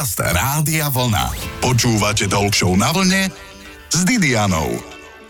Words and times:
Podcast 0.00 0.32
Rádia 0.32 0.88
Vlna. 0.88 1.28
Počúvate 1.60 2.24
Talk 2.24 2.56
na 2.72 2.88
vlne 2.88 3.28
s 3.92 4.00
Didianou. 4.08 4.80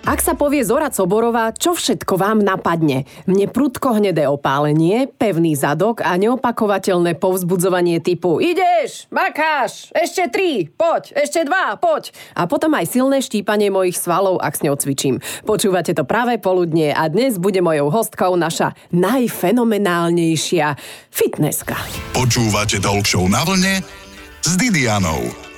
Ak 0.06 0.22
sa 0.22 0.38
povie 0.38 0.62
Zora 0.62 0.94
Coborová, 0.94 1.50
čo 1.50 1.74
všetko 1.74 2.14
vám 2.14 2.38
napadne? 2.38 3.02
Mne 3.26 3.50
prudko 3.50 3.98
hnedé 3.98 4.30
opálenie, 4.30 5.10
pevný 5.10 5.58
zadok 5.58 6.06
a 6.06 6.14
neopakovateľné 6.14 7.18
povzbudzovanie 7.18 7.98
typu 7.98 8.38
Ideš, 8.38 9.10
makáš, 9.10 9.90
ešte 9.90 10.30
tri, 10.30 10.70
poď, 10.70 11.18
ešte 11.18 11.42
dva, 11.50 11.74
poď. 11.74 12.14
A 12.38 12.46
potom 12.46 12.70
aj 12.78 12.94
silné 12.94 13.26
štípanie 13.26 13.74
mojich 13.74 13.98
svalov, 13.98 14.38
ak 14.38 14.54
s 14.54 14.62
ňou 14.62 14.78
cvičím. 14.78 15.18
Počúvate 15.50 15.98
to 15.98 16.06
práve 16.06 16.38
poludne 16.38 16.94
a 16.94 17.10
dnes 17.10 17.42
bude 17.42 17.58
mojou 17.58 17.90
hostkou 17.90 18.38
naša 18.38 18.78
najfenomenálnejšia 18.94 20.78
fitnesska. 21.10 21.74
Počúvate 22.14 22.78
Talk 22.78 23.10
na 23.26 23.42
vlne 23.42 23.99
s 24.42 24.56
Didianou. 24.56 25.49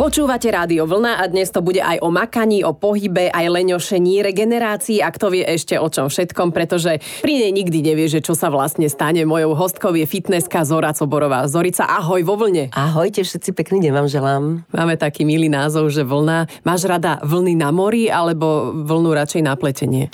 Počúvate 0.00 0.48
Rádio 0.48 0.88
Vlna 0.88 1.20
a 1.20 1.28
dnes 1.28 1.52
to 1.52 1.60
bude 1.60 1.76
aj 1.76 2.00
o 2.00 2.08
makaní, 2.08 2.64
o 2.64 2.72
pohybe, 2.72 3.28
aj 3.28 3.52
leňošení, 3.52 4.24
regenerácii 4.24 5.04
a 5.04 5.12
kto 5.12 5.28
vie 5.28 5.44
ešte 5.44 5.76
o 5.76 5.84
čom 5.92 6.08
všetkom, 6.08 6.56
pretože 6.56 7.04
pri 7.20 7.44
nej 7.44 7.52
nikdy 7.52 7.84
nevie, 7.84 8.08
že 8.08 8.24
čo 8.24 8.32
sa 8.32 8.48
vlastne 8.48 8.88
stane. 8.88 9.28
Mojou 9.28 9.52
hostkou 9.52 9.92
je 9.92 10.08
fitnesska 10.08 10.64
Zora 10.64 10.96
Coborová. 10.96 11.44
Zorica, 11.52 11.84
ahoj 11.84 12.24
vo 12.24 12.40
vlne. 12.40 12.72
Ahojte, 12.72 13.28
všetci 13.28 13.52
pekný 13.52 13.84
deň 13.84 13.92
vám 13.92 14.08
želám. 14.08 14.42
Máme 14.72 14.96
taký 14.96 15.28
milý 15.28 15.52
názov, 15.52 15.92
že 15.92 16.00
vlna. 16.00 16.48
Máš 16.64 16.88
rada 16.88 17.20
vlny 17.20 17.60
na 17.60 17.68
mori 17.68 18.08
alebo 18.08 18.72
vlnu 18.72 19.12
radšej 19.12 19.44
na 19.44 19.52
pletenie? 19.52 20.08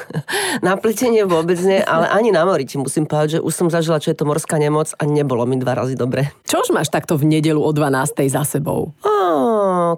na 0.66 0.76
pletenie 0.76 1.24
vôbec 1.24 1.56
nie, 1.64 1.80
ale 1.80 2.04
ani 2.12 2.36
na 2.36 2.44
mori 2.44 2.68
ti 2.68 2.76
musím 2.76 3.08
povedať, 3.08 3.40
že 3.40 3.44
už 3.48 3.52
som 3.56 3.72
zažila, 3.72 3.96
čo 3.96 4.12
je 4.12 4.20
to 4.20 4.28
morská 4.28 4.60
nemoc 4.60 4.92
a 5.00 5.08
nebolo 5.08 5.48
mi 5.48 5.56
dva 5.56 5.72
razy 5.72 5.96
dobre. 5.96 6.36
Čož 6.44 6.68
máš 6.68 6.92
takto 6.92 7.16
v 7.16 7.32
nedelu 7.32 7.64
o 7.64 7.72
12. 7.72 8.28
za 8.28 8.44
sebou? 8.44 8.92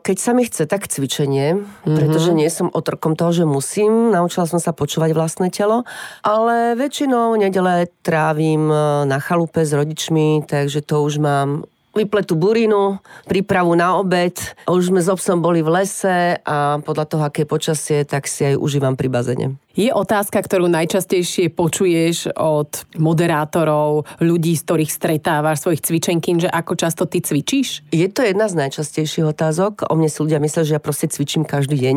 Keď 0.00 0.16
sa 0.16 0.32
mi 0.32 0.44
chce, 0.46 0.64
tak 0.68 0.86
cvičenie, 0.86 1.58
mm-hmm. 1.58 1.96
pretože 1.96 2.30
nie 2.32 2.48
som 2.48 2.70
otrokom 2.72 3.16
toho, 3.18 3.32
že 3.32 3.44
musím. 3.44 4.14
Naučila 4.14 4.48
som 4.48 4.62
sa 4.62 4.76
počúvať 4.76 5.12
vlastné 5.12 5.48
telo, 5.50 5.82
ale 6.22 6.78
väčšinou 6.78 7.36
nedele 7.36 7.90
trávim 8.04 8.70
e, 8.70 8.76
na 9.08 9.18
chalupe 9.18 9.64
s 9.64 9.72
rodičmi, 9.72 10.46
takže 10.46 10.84
to 10.84 11.02
už 11.02 11.18
mám 11.18 11.66
vypletú 11.94 12.34
burinu, 12.34 12.98
prípravu 13.24 13.78
na 13.78 13.96
obed. 13.96 14.34
Už 14.66 14.90
sme 14.90 15.00
s 15.00 15.08
obsom 15.08 15.40
boli 15.40 15.62
v 15.62 15.70
lese 15.80 16.38
a 16.42 16.82
podľa 16.82 17.06
toho, 17.06 17.22
aké 17.24 17.46
počasie, 17.46 18.02
tak 18.02 18.26
si 18.26 18.44
aj 18.52 18.58
užívam 18.58 18.98
pri 18.98 19.08
bazene. 19.08 19.48
Je 19.74 19.90
otázka, 19.90 20.38
ktorú 20.38 20.70
najčastejšie 20.70 21.50
počuješ 21.50 22.30
od 22.38 22.86
moderátorov, 22.94 24.06
ľudí, 24.22 24.54
z 24.54 24.62
ktorých 24.62 24.86
stretávaš 24.86 25.66
svojich 25.66 25.82
cvičenkín, 25.82 26.38
že 26.38 26.46
ako 26.46 26.78
často 26.78 27.10
ty 27.10 27.18
cvičíš? 27.18 27.82
Je 27.90 28.06
to 28.06 28.22
jedna 28.22 28.46
z 28.46 28.54
najčastejších 28.54 29.34
otázok. 29.34 29.90
O 29.90 29.98
mne 29.98 30.06
si 30.06 30.22
ľudia 30.22 30.38
myslia, 30.38 30.62
že 30.62 30.78
ja 30.78 30.82
proste 30.82 31.10
cvičím 31.10 31.42
každý 31.42 31.74
deň. 31.74 31.96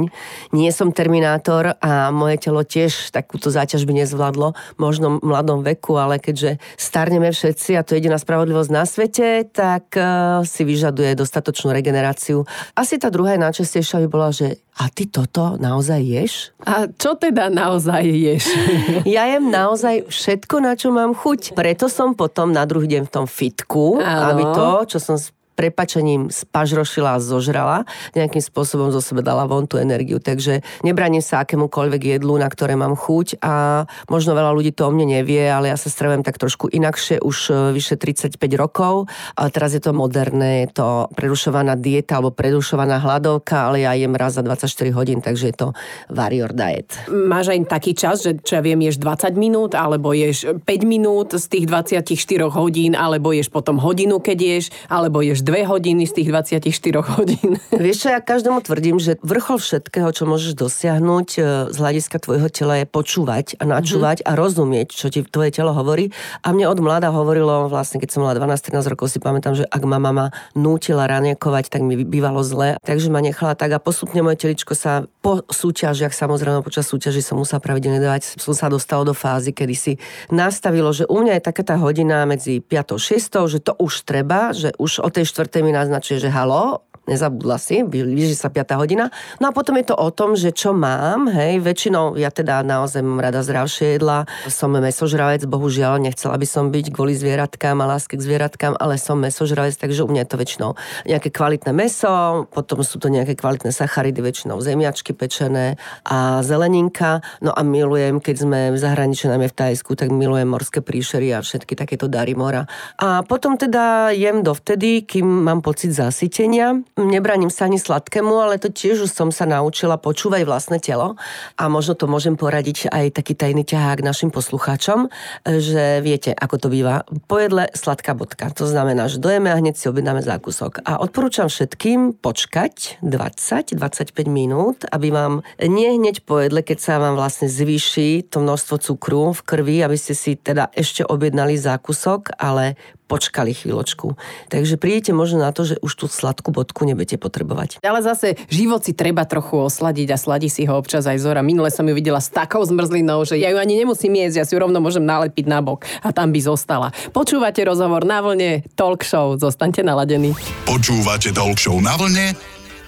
Nie 0.58 0.74
som 0.74 0.90
terminátor 0.90 1.78
a 1.78 2.10
moje 2.10 2.42
telo 2.42 2.66
tiež 2.66 3.14
takúto 3.14 3.54
záťaž 3.54 3.86
by 3.86 4.02
nezvládlo, 4.02 4.58
možno 4.82 5.22
v 5.22 5.30
mladom 5.30 5.62
veku, 5.62 6.02
ale 6.02 6.18
keďže 6.18 6.58
starneme 6.82 7.30
všetci 7.30 7.78
a 7.78 7.86
to 7.86 7.94
je 7.94 8.02
jediná 8.02 8.18
spravodlivosť 8.18 8.72
na 8.74 8.90
svete, 8.90 9.46
tak 9.54 9.87
uh, 9.96 10.44
si 10.44 10.68
vyžaduje 10.68 11.16
dostatočnú 11.16 11.72
regeneráciu. 11.72 12.44
Asi 12.76 13.00
tá 13.00 13.08
druhá 13.08 13.40
najčastejšia 13.40 14.04
by 14.04 14.08
bola, 14.12 14.30
že 14.34 14.60
a 14.78 14.92
ty 14.94 15.10
toto 15.10 15.58
naozaj 15.58 16.02
ješ? 16.04 16.34
A 16.62 16.86
čo 16.86 17.18
teda 17.18 17.50
naozaj 17.50 18.06
ješ? 18.06 18.46
ja 19.16 19.26
jem 19.26 19.50
naozaj 19.50 20.06
všetko, 20.12 20.56
na 20.62 20.78
čo 20.78 20.94
mám 20.94 21.18
chuť. 21.18 21.58
Preto 21.58 21.90
som 21.90 22.14
potom 22.14 22.54
na 22.54 22.68
druhý 22.70 22.86
deň 22.86 23.10
v 23.10 23.14
tom 23.14 23.26
fitku, 23.26 23.98
ano. 23.98 24.24
aby 24.34 24.44
to, 24.54 24.70
čo 24.96 25.00
som 25.02 25.18
prepačením 25.58 26.30
spažrošila 26.30 27.18
a 27.18 27.24
zožrala, 27.24 27.90
nejakým 28.14 28.46
spôsobom 28.46 28.94
zo 28.94 29.02
sebe 29.02 29.26
dala 29.26 29.50
von 29.50 29.66
tú 29.66 29.82
energiu. 29.82 30.22
Takže 30.22 30.62
nebraním 30.86 31.26
sa 31.26 31.42
akémukoľvek 31.42 32.22
jedlu, 32.22 32.38
na 32.38 32.46
ktoré 32.46 32.78
mám 32.78 32.94
chuť 32.94 33.42
a 33.42 33.84
možno 34.06 34.38
veľa 34.38 34.54
ľudí 34.54 34.78
to 34.78 34.86
o 34.86 34.94
mne 34.94 35.18
nevie, 35.18 35.50
ale 35.50 35.74
ja 35.74 35.78
sa 35.82 35.90
stravujem 35.90 36.22
tak 36.22 36.38
trošku 36.38 36.70
inakšie 36.70 37.18
už 37.26 37.38
e, 37.50 37.54
vyše 37.74 37.98
35 37.98 38.38
rokov. 38.54 39.10
A 39.34 39.50
teraz 39.50 39.74
je 39.74 39.82
to 39.82 39.98
moderné, 39.98 40.70
je 40.70 40.78
to 40.78 41.10
prerušovaná 41.18 41.74
dieta 41.74 42.22
alebo 42.22 42.38
prerušovaná 42.38 43.02
hladovka, 43.02 43.74
ale 43.74 43.82
ja 43.82 43.98
jem 43.98 44.14
raz 44.14 44.38
za 44.38 44.46
24 44.46 44.94
hodín, 44.94 45.26
takže 45.26 45.50
je 45.50 45.56
to 45.58 45.68
warrior 46.14 46.54
diet. 46.54 46.94
Máš 47.10 47.58
aj 47.58 47.66
taký 47.66 47.98
čas, 47.98 48.22
že 48.22 48.38
čo 48.38 48.60
ja 48.60 48.62
viem, 48.62 48.78
ješ 48.86 49.02
20 49.02 49.34
minút, 49.34 49.74
alebo 49.74 50.14
ješ 50.14 50.62
5 50.62 50.68
minút 50.86 51.34
z 51.34 51.46
tých 51.50 51.66
24 51.66 52.06
hodín, 52.54 52.94
alebo 52.94 53.34
ješ 53.34 53.50
potom 53.50 53.82
hodinu, 53.82 54.22
keď 54.22 54.38
ješ, 54.38 54.66
alebo 54.92 55.24
ješ 55.24 55.47
dve 55.48 55.64
hodiny 55.64 56.04
z 56.04 56.12
tých 56.20 56.28
24 56.60 57.16
hodín. 57.16 57.56
Vieš 57.72 57.98
čo, 58.04 58.08
ja 58.12 58.20
každému 58.20 58.60
tvrdím, 58.68 59.00
že 59.00 59.16
vrchol 59.24 59.64
všetkého, 59.64 60.12
čo 60.12 60.28
môžeš 60.28 60.60
dosiahnuť 60.60 61.28
e, 61.40 61.42
z 61.72 61.78
hľadiska 61.80 62.20
tvojho 62.20 62.52
tela 62.52 62.84
je 62.84 62.86
počúvať 62.86 63.56
a 63.56 63.64
načúvať 63.64 64.28
mm-hmm. 64.28 64.36
a 64.36 64.40
rozumieť, 64.40 64.88
čo 64.92 65.08
ti 65.08 65.24
tvoje 65.24 65.56
telo 65.56 65.72
hovorí. 65.72 66.12
A 66.44 66.52
mne 66.52 66.68
od 66.68 66.84
mladá 66.84 67.16
hovorilo, 67.16 67.72
vlastne 67.72 68.04
keď 68.04 68.10
som 68.12 68.28
mala 68.28 68.36
12-13 68.36 68.92
rokov, 68.92 69.08
si 69.08 69.24
pamätám, 69.24 69.56
že 69.56 69.64
ak 69.64 69.84
ma 69.88 70.04
mama 70.04 70.36
nútila 70.52 71.08
raniekovať, 71.08 71.72
tak 71.72 71.80
mi 71.80 71.96
bývalo 71.96 72.44
zle, 72.44 72.76
takže 72.84 73.08
ma 73.08 73.24
nechala 73.24 73.56
tak 73.56 73.72
a 73.72 73.80
postupne 73.80 74.20
moje 74.20 74.44
teličko 74.44 74.76
sa 74.76 75.08
po 75.28 75.44
súťažiach, 75.44 76.16
samozrejme 76.16 76.64
počas 76.64 76.88
súťaži 76.88 77.20
som 77.20 77.36
musela 77.36 77.60
pravidelne 77.60 78.00
dávať, 78.00 78.40
som 78.40 78.56
sa 78.56 78.72
dostala 78.72 79.04
do 79.04 79.12
fázy, 79.12 79.52
kedy 79.52 79.76
si 79.76 79.94
nastavilo, 80.32 80.96
že 80.96 81.04
u 81.04 81.20
mňa 81.20 81.36
je 81.36 81.44
taká 81.44 81.68
tá 81.68 81.76
hodina 81.76 82.24
medzi 82.24 82.64
5 82.64 82.96
a 82.96 83.44
6, 83.44 83.52
že 83.52 83.60
to 83.60 83.76
už 83.76 84.08
treba, 84.08 84.56
že 84.56 84.72
už 84.80 85.04
o 85.04 85.12
tej 85.12 85.28
štvrtej 85.28 85.68
mi 85.68 85.76
naznačuje, 85.76 86.24
že 86.24 86.32
halo, 86.32 86.87
nezabudla 87.08 87.58
si, 87.58 87.82
blíži 87.82 88.36
sa 88.36 88.52
5 88.52 88.78
hodina. 88.78 89.10
No 89.40 89.50
a 89.50 89.52
potom 89.56 89.80
je 89.80 89.90
to 89.90 89.96
o 89.96 90.12
tom, 90.12 90.36
že 90.36 90.52
čo 90.52 90.76
mám, 90.76 91.32
hej, 91.32 91.64
väčšinou 91.64 92.20
ja 92.20 92.30
teda 92.30 92.62
naozaj 92.62 93.02
mám 93.02 93.24
rada 93.24 93.42
zdravšie 93.42 93.98
jedla, 93.98 94.28
som 94.52 94.76
mesožravec, 94.76 95.48
bohužiaľ, 95.48 96.04
nechcela 96.04 96.36
by 96.36 96.48
som 96.48 96.70
byť 96.70 96.86
kvôli 96.92 97.16
zvieratkám 97.16 97.80
a 97.80 97.90
láske 97.90 98.20
k 98.20 98.22
zvieratkám, 98.22 98.76
ale 98.76 99.00
som 99.00 99.18
mesožravec, 99.18 99.80
takže 99.80 100.04
u 100.04 100.12
mňa 100.12 100.28
je 100.28 100.30
to 100.30 100.38
väčšinou 100.38 100.70
nejaké 101.08 101.30
kvalitné 101.32 101.72
meso, 101.72 102.46
potom 102.52 102.84
sú 102.84 103.00
to 103.00 103.08
nejaké 103.08 103.40
kvalitné 103.40 103.72
sacharidy, 103.72 104.20
väčšinou 104.20 104.60
zemiačky 104.60 105.16
pečené 105.16 105.80
a 106.04 106.44
zeleninka. 106.44 107.24
No 107.40 107.56
a 107.56 107.64
milujem, 107.64 108.20
keď 108.20 108.36
sme 108.36 108.60
v 108.76 108.78
zahraničí, 108.78 109.32
najmä 109.32 109.48
v 109.48 109.56
Tajsku, 109.56 109.96
tak 109.96 110.12
milujem 110.12 110.50
morské 110.50 110.84
príšery 110.84 111.32
a 111.32 111.40
všetky 111.40 111.80
takéto 111.80 112.12
dary 112.12 112.36
mora. 112.36 112.68
A 113.00 113.24
potom 113.24 113.56
teda 113.56 114.12
jem 114.12 114.44
dovtedy, 114.44 115.08
kým 115.08 115.26
mám 115.26 115.64
pocit 115.64 115.96
zasytenia 115.96 116.76
nebraním 116.98 117.54
sa 117.54 117.70
ani 117.70 117.78
sladkému, 117.78 118.34
ale 118.42 118.58
to 118.58 118.74
tiež 118.74 119.06
už 119.06 119.12
som 119.14 119.30
sa 119.30 119.46
naučila 119.46 120.02
počúvať 120.02 120.44
vlastné 120.44 120.82
telo 120.82 121.14
a 121.56 121.64
možno 121.70 121.94
to 121.94 122.10
môžem 122.10 122.34
poradiť 122.34 122.90
aj 122.90 123.14
taký 123.14 123.38
tajný 123.38 123.62
ťahák 123.62 124.02
našim 124.02 124.34
poslucháčom, 124.34 125.08
že 125.46 126.02
viete, 126.02 126.34
ako 126.34 126.56
to 126.58 126.68
býva. 126.74 127.06
Po 127.30 127.38
jedle 127.38 127.70
sladká 127.78 128.18
bodka. 128.18 128.50
To 128.58 128.66
znamená, 128.66 129.06
že 129.06 129.22
dojeme 129.22 129.54
a 129.54 129.60
hneď 129.62 129.78
si 129.78 129.86
objednáme 129.86 130.26
zákusok. 130.26 130.82
A 130.84 130.98
odporúčam 130.98 131.48
všetkým 131.48 132.18
počkať 132.18 133.00
20-25 133.06 133.78
minút, 134.26 134.84
aby 134.90 135.14
vám 135.14 135.46
nie 135.62 135.94
hneď 135.94 136.26
po 136.26 136.42
keď 136.48 136.80
sa 136.80 136.98
vám 136.98 137.20
vlastne 137.20 137.52
zvýši 137.52 138.30
to 138.32 138.40
množstvo 138.40 138.76
cukru 138.82 139.34
v 139.36 139.42
krvi, 139.44 139.78
aby 139.84 139.98
ste 140.00 140.14
si 140.14 140.40
teda 140.40 140.72
ešte 140.74 141.04
objednali 141.04 141.60
zákusok, 141.60 142.38
ale 142.40 142.80
počkali 143.08 143.56
chvíľočku. 143.56 144.20
Takže 144.52 144.76
prídete 144.76 145.16
možno 145.16 145.42
na 145.42 145.56
to, 145.56 145.64
že 145.64 145.76
už 145.80 145.92
tú 145.96 146.06
sladkú 146.12 146.52
bodku 146.52 146.84
nebudete 146.84 147.16
potrebovať. 147.16 147.80
Ale 147.82 148.04
zase 148.04 148.36
život 148.52 148.84
si 148.84 148.92
treba 148.92 149.24
trochu 149.24 149.58
osladiť 149.64 150.08
a 150.14 150.18
sladí 150.20 150.52
si 150.52 150.68
ho 150.68 150.76
občas 150.76 151.08
aj 151.08 151.24
Zora. 151.24 151.42
Minule 151.42 151.72
som 151.72 151.88
ju 151.88 151.96
videla 151.96 152.20
s 152.20 152.28
takou 152.30 152.62
zmrzlinou, 152.68 153.24
že 153.24 153.40
ja 153.40 153.50
ju 153.50 153.58
ani 153.58 153.80
nemusím 153.80 154.20
jesť, 154.20 154.36
ja 154.38 154.46
si 154.46 154.54
ju 154.54 154.60
rovno 154.60 154.84
môžem 154.84 155.08
nalepiť 155.08 155.48
na 155.48 155.64
bok 155.64 155.88
a 156.04 156.12
tam 156.12 156.36
by 156.36 156.40
zostala. 156.44 156.92
Počúvate 157.16 157.64
rozhovor 157.64 158.04
na 158.04 158.20
vlne 158.20 158.68
Talk 158.76 159.02
Show, 159.08 159.40
zostaňte 159.40 159.82
naladení. 159.82 160.36
Počúvate 160.68 161.32
Talk 161.32 161.58
Show 161.58 161.80
na 161.80 161.96
vlne 161.96 162.36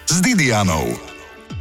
s 0.06 0.16
Didianou. 0.20 1.19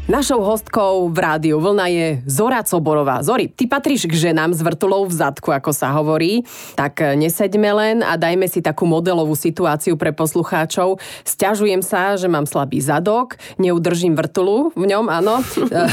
Našou 0.08 0.40
hostkou 0.40 1.12
v 1.12 1.18
rádiu 1.20 1.60
Vlna 1.60 1.86
je 1.92 2.06
Zora 2.24 2.64
Coborová. 2.64 3.20
Zori, 3.20 3.44
ty 3.44 3.68
patríš 3.68 4.08
k 4.08 4.32
ženám 4.32 4.56
s 4.56 4.64
vrtulou 4.64 5.04
v 5.04 5.12
zadku, 5.12 5.52
ako 5.52 5.68
sa 5.68 5.92
hovorí. 5.92 6.48
Tak 6.80 7.04
e, 7.04 7.12
neseďme 7.12 7.70
len 7.76 7.96
a 8.00 8.16
dajme 8.16 8.48
si 8.48 8.64
takú 8.64 8.88
modelovú 8.88 9.36
situáciu 9.36 10.00
pre 10.00 10.16
poslucháčov. 10.16 10.96
Sťažujem 11.28 11.84
sa, 11.84 12.16
že 12.16 12.24
mám 12.24 12.48
slabý 12.48 12.80
zadok, 12.80 13.36
neudržím 13.60 14.16
vrtulu 14.16 14.72
v 14.72 14.88
ňom, 14.88 15.12
áno. 15.12 15.44
E, 15.68 15.84